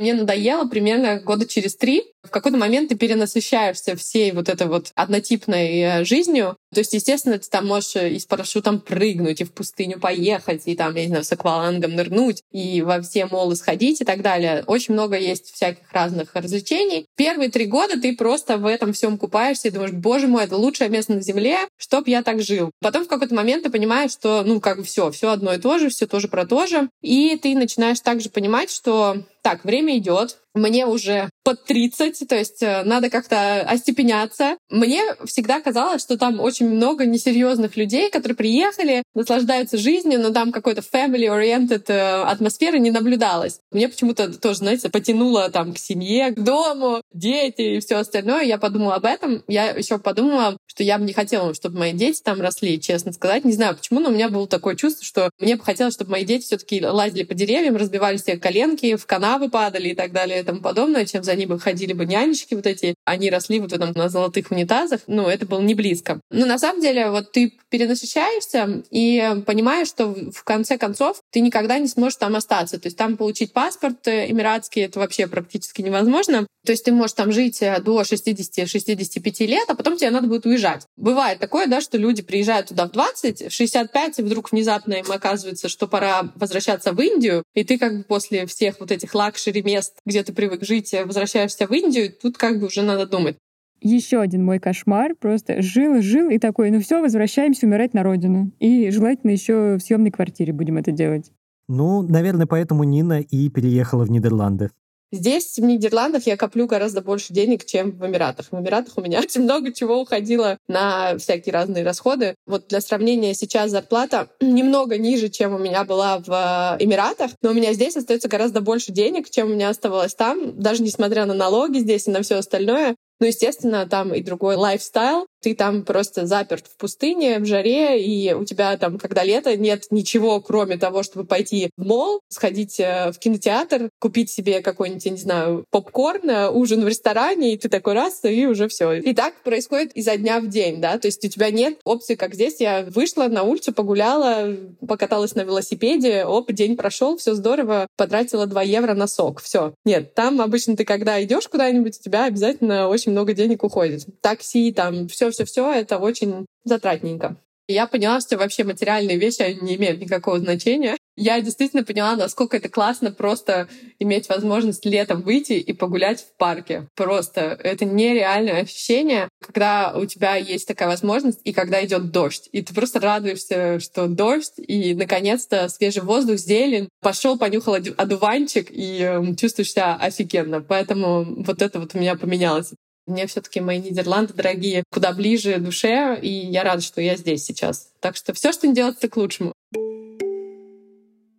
[0.00, 2.04] Мне надоело примерно года через три.
[2.22, 7.38] В какой-то момент ты перенасыщаешься всей вот этой вот однотипной э, жизнью, То есть, естественно,
[7.38, 11.08] ты там можешь и с парашютом прыгнуть, и в пустыню поехать, и там, я не
[11.08, 14.64] знаю, с аквалангом нырнуть, и во все молы сходить и так далее.
[14.66, 17.06] Очень много есть всяких разных развлечений.
[17.16, 20.88] Первые три года ты просто в этом всем купаешься и думаешь, боже мой, это лучшее
[20.88, 22.70] место на Земле, чтоб я так жил.
[22.80, 25.78] Потом в какой-то момент ты понимаешь, что, ну, как бы все, все одно и то
[25.78, 26.88] же, все тоже про то же.
[27.02, 32.62] И ты начинаешь также понимать, что так, время идет, мне уже под 30, то есть
[32.62, 34.56] э, надо как-то остепеняться.
[34.68, 40.52] Мне всегда казалось, что там очень много несерьезных людей, которые приехали, наслаждаются жизнью, но там
[40.52, 43.60] какой-то family-oriented э, атмосферы не наблюдалось.
[43.70, 48.42] Мне почему-то тоже, знаете, потянуло там к семье, к дому, дети и все остальное.
[48.42, 49.42] Я подумала об этом.
[49.46, 53.44] Я еще подумала, что я бы не хотела, чтобы мои дети там росли, честно сказать.
[53.44, 56.24] Не знаю почему, но у меня было такое чувство, что мне бы хотелось, чтобы мои
[56.24, 60.44] дети все-таки лазили по деревьям, разбивали себе коленки, в канавы падали и так далее и
[60.44, 62.94] тому подобное, чем за ними ходили бы нянечки вот эти.
[63.04, 65.00] Они росли вот в этом на золотых унитазах.
[65.06, 66.20] Ну, это было не близко.
[66.30, 71.78] Но на самом деле вот ты перенасыщаешься и понимаешь, что в конце концов ты никогда
[71.78, 72.78] не сможешь там остаться.
[72.78, 76.46] То есть там получить паспорт э, эмиратский это вообще практически невозможно.
[76.64, 80.46] То есть ты можешь там жить э, до 60-65 лет, а потом тебе надо будет
[80.46, 80.86] уезжать.
[80.96, 85.10] Бывает такое, да, что люди приезжают туда в 20, в 65, и вдруг внезапно им
[85.10, 89.62] оказывается, что пора возвращаться в Индию, и ты как бы после всех вот этих luxury
[89.62, 93.36] мест, где ты привык жить, э, возвращаешься в Индию, тут как бы уже надо думать.
[93.82, 95.14] Еще один мой кошмар.
[95.18, 98.52] Просто жил, жил и такой, ну все, возвращаемся умирать на родину.
[98.58, 101.32] И желательно еще в съемной квартире будем это делать.
[101.68, 104.70] Ну, наверное, поэтому Нина и переехала в Нидерланды.
[105.12, 108.46] Здесь, в Нидерландах, я коплю гораздо больше денег, чем в Эмиратах.
[108.50, 112.34] В Эмиратах у меня очень много чего уходило на всякие разные расходы.
[112.46, 117.50] Вот для сравнения, сейчас зарплата немного ниже, чем у меня была в э, Эмиратах, но
[117.50, 121.34] у меня здесь остается гораздо больше денег, чем у меня оставалось там, даже несмотря на
[121.34, 122.94] налоги здесь и на все остальное.
[123.20, 125.26] Ну, естественно, там и другой лайфстайл.
[125.40, 129.86] Ты там просто заперт в пустыне, в жаре, и у тебя там, когда лето, нет
[129.90, 135.10] ничего, кроме того, чтобы пойти в мол, сходить э, в кинотеатр, купить себе какой-нибудь, я
[135.12, 138.92] не знаю, попкорн, э, ужин в ресторане, и ты такой раз, и уже все.
[138.92, 142.34] И так происходит изо дня в день, да, то есть у тебя нет опции, как
[142.34, 142.60] здесь.
[142.60, 144.54] Я вышла на улицу, погуляла,
[144.86, 149.74] покаталась на велосипеде, оп, день прошел, все здорово, потратила 2 евро на сок, все.
[149.84, 154.06] Нет, там обычно ты, когда идешь куда-нибудь, у тебя обязательно очень много денег уходит.
[154.20, 157.36] Такси, там, все все-все-все, это очень затратненько.
[157.70, 160.96] Я поняла, что вообще материальные вещи не имеют никакого значения.
[161.16, 163.68] Я действительно поняла, насколько это классно просто
[164.00, 166.88] иметь возможность летом выйти и погулять в парке.
[166.96, 172.48] Просто это нереальное ощущение, когда у тебя есть такая возможность и когда идет дождь.
[172.50, 176.88] И ты просто радуешься, что дождь, и наконец-то свежий воздух, зелень.
[177.00, 180.60] Пошел, понюхал одуванчик и эм, чувствуешь себя офигенно.
[180.60, 182.72] Поэтому вот это вот у меня поменялось.
[183.06, 187.88] Мне все-таки мои Нидерланды дорогие куда ближе душе, и я рада, что я здесь сейчас.
[188.00, 189.52] Так что все, что не делается, к лучшему.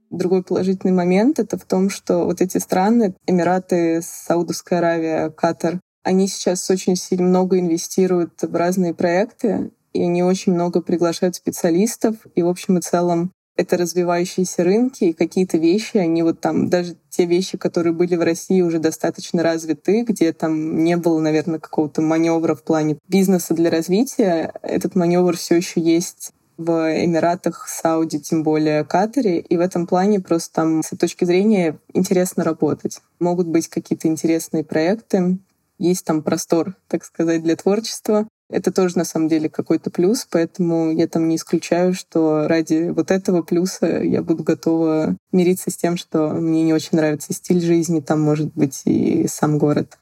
[0.09, 6.27] Другой положительный момент— это в том, что вот эти страны, Эмираты, Саудовская Аравия, Катар, они
[6.27, 12.15] сейчас очень сильно много инвестируют в разные проекты, и они очень много приглашают специалистов.
[12.35, 16.95] И, в общем и целом, это развивающиеся рынки, и какие-то вещи, они вот там, даже
[17.09, 22.01] те вещи, которые были в России уже достаточно развиты, где там не было, наверное, какого-то
[22.01, 28.43] маневра в плане бизнеса для развития, этот маневр все еще есть в Эмиратах, Сауди, тем
[28.43, 29.39] более Катаре.
[29.39, 33.01] И в этом плане просто там с точки зрения интересно работать.
[33.19, 35.39] Могут быть какие-то интересные проекты,
[35.79, 38.27] есть там простор, так сказать, для творчества.
[38.51, 43.09] Это тоже на самом деле какой-то плюс, поэтому я там не исключаю, что ради вот
[43.09, 48.01] этого плюса я буду готова мириться с тем, что мне не очень нравится стиль жизни,
[48.01, 49.97] там может быть и сам город.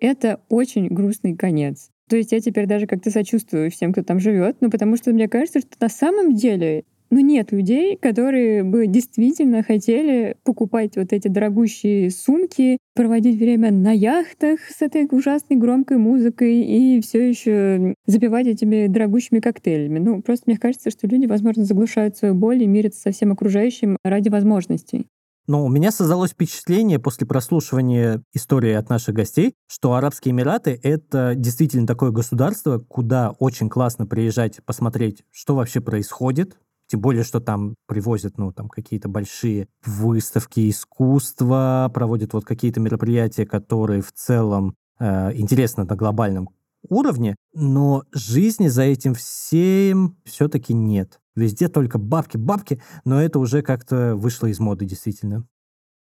[0.00, 1.88] Это очень грустный конец.
[2.10, 5.28] То есть я теперь даже как-то сочувствую всем, кто там живет, ну потому что мне
[5.28, 6.84] кажется, что на самом деле
[7.14, 13.92] ну, нет людей, которые бы действительно хотели покупать вот эти дорогущие сумки, проводить время на
[13.92, 20.00] яхтах с этой ужасной громкой музыкой и все еще запивать этими дорогущими коктейлями.
[20.00, 23.96] Ну, просто мне кажется, что люди, возможно, заглушают свою боль и мирятся со всем окружающим
[24.02, 25.06] ради возможностей.
[25.46, 31.34] Но у меня создалось впечатление после прослушивания истории от наших гостей, что Арабские Эмираты— это
[31.36, 36.56] действительно такое государство, куда очень классно приезжать, посмотреть, что вообще происходит,
[36.94, 43.44] тем более, что там привозят, ну, там какие-то большие выставки искусства, проводят вот какие-то мероприятия,
[43.46, 46.50] которые в целом э, интересны на глобальном
[46.88, 51.18] уровне, но жизни за этим всем все-таки нет.
[51.34, 55.48] Везде только бабки, бабки, но это уже как-то вышло из моды, действительно.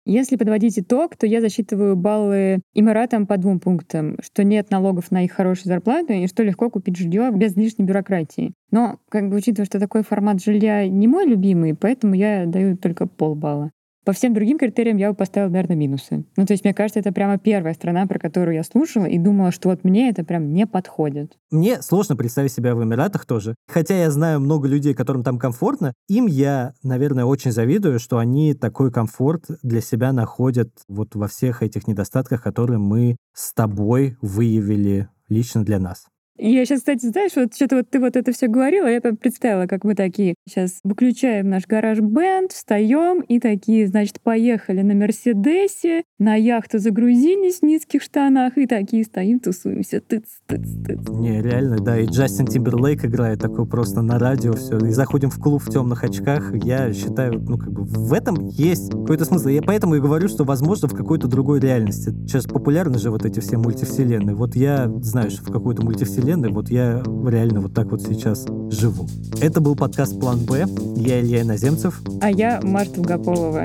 [0.09, 5.25] Если подводить итог, то я засчитываю баллы Эмиратам по двум пунктам, что нет налогов на
[5.25, 8.55] их хорошую зарплату и что легко купить жилье без лишней бюрократии.
[8.71, 13.09] Но, как бы учитывая, что такой формат жилья не мой любимый, поэтому я даю только
[13.09, 13.73] полбалла.
[14.07, 16.25] По всем другим критериям я бы поставила, наверное, минусы.
[16.37, 19.51] Ну, то есть, мне кажется, это прямо первая страна, про которую я слушала и думала,
[19.51, 21.37] что вот мне это прям не подходит.
[21.51, 23.57] Мне сложно представить себя в Эмиратах тоже.
[23.67, 28.55] Хотя я знаю много людей, которым там комфортно, им я, наверное, очень завидую, что они
[28.55, 35.09] такой комфорт для себя находят вот во всех этих недостатках, которые мы с тобой выявили
[35.29, 36.07] лично для нас.
[36.39, 39.85] Я сейчас, кстати, знаешь, вот что-то вот ты вот это все говорила, я представила, как
[39.85, 46.79] мы такие сейчас выключаем наш гараж-бенд, встаем и такие, значит, поехали на Мерседесе, на яхту
[46.79, 50.01] загрузились в низких штанах и такие стоим, тусуемся.
[50.01, 51.09] Тыц, тыц, тыц.
[51.09, 55.39] Не, реально, да, и Джастин Тимберлейк играет такой просто на радио, все, и заходим в
[55.39, 56.55] клуб в темных очках.
[56.55, 59.49] Я считаю, ну, как бы в этом есть какой-то смысл.
[59.49, 62.11] Я поэтому и говорю, что, возможно, в какой-то другой реальности.
[62.27, 64.37] Сейчас популярны же вот эти все мультивселенные.
[64.37, 68.47] Вот я знаю, что в какой-то мультивселенной вселенной, вот я реально вот так вот сейчас
[68.71, 69.07] живу.
[69.41, 70.67] Это был подкаст «План Б».
[70.97, 72.03] Я Илья Иноземцев.
[72.21, 73.65] А я Марта Долгополова.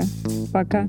[0.52, 0.88] Пока.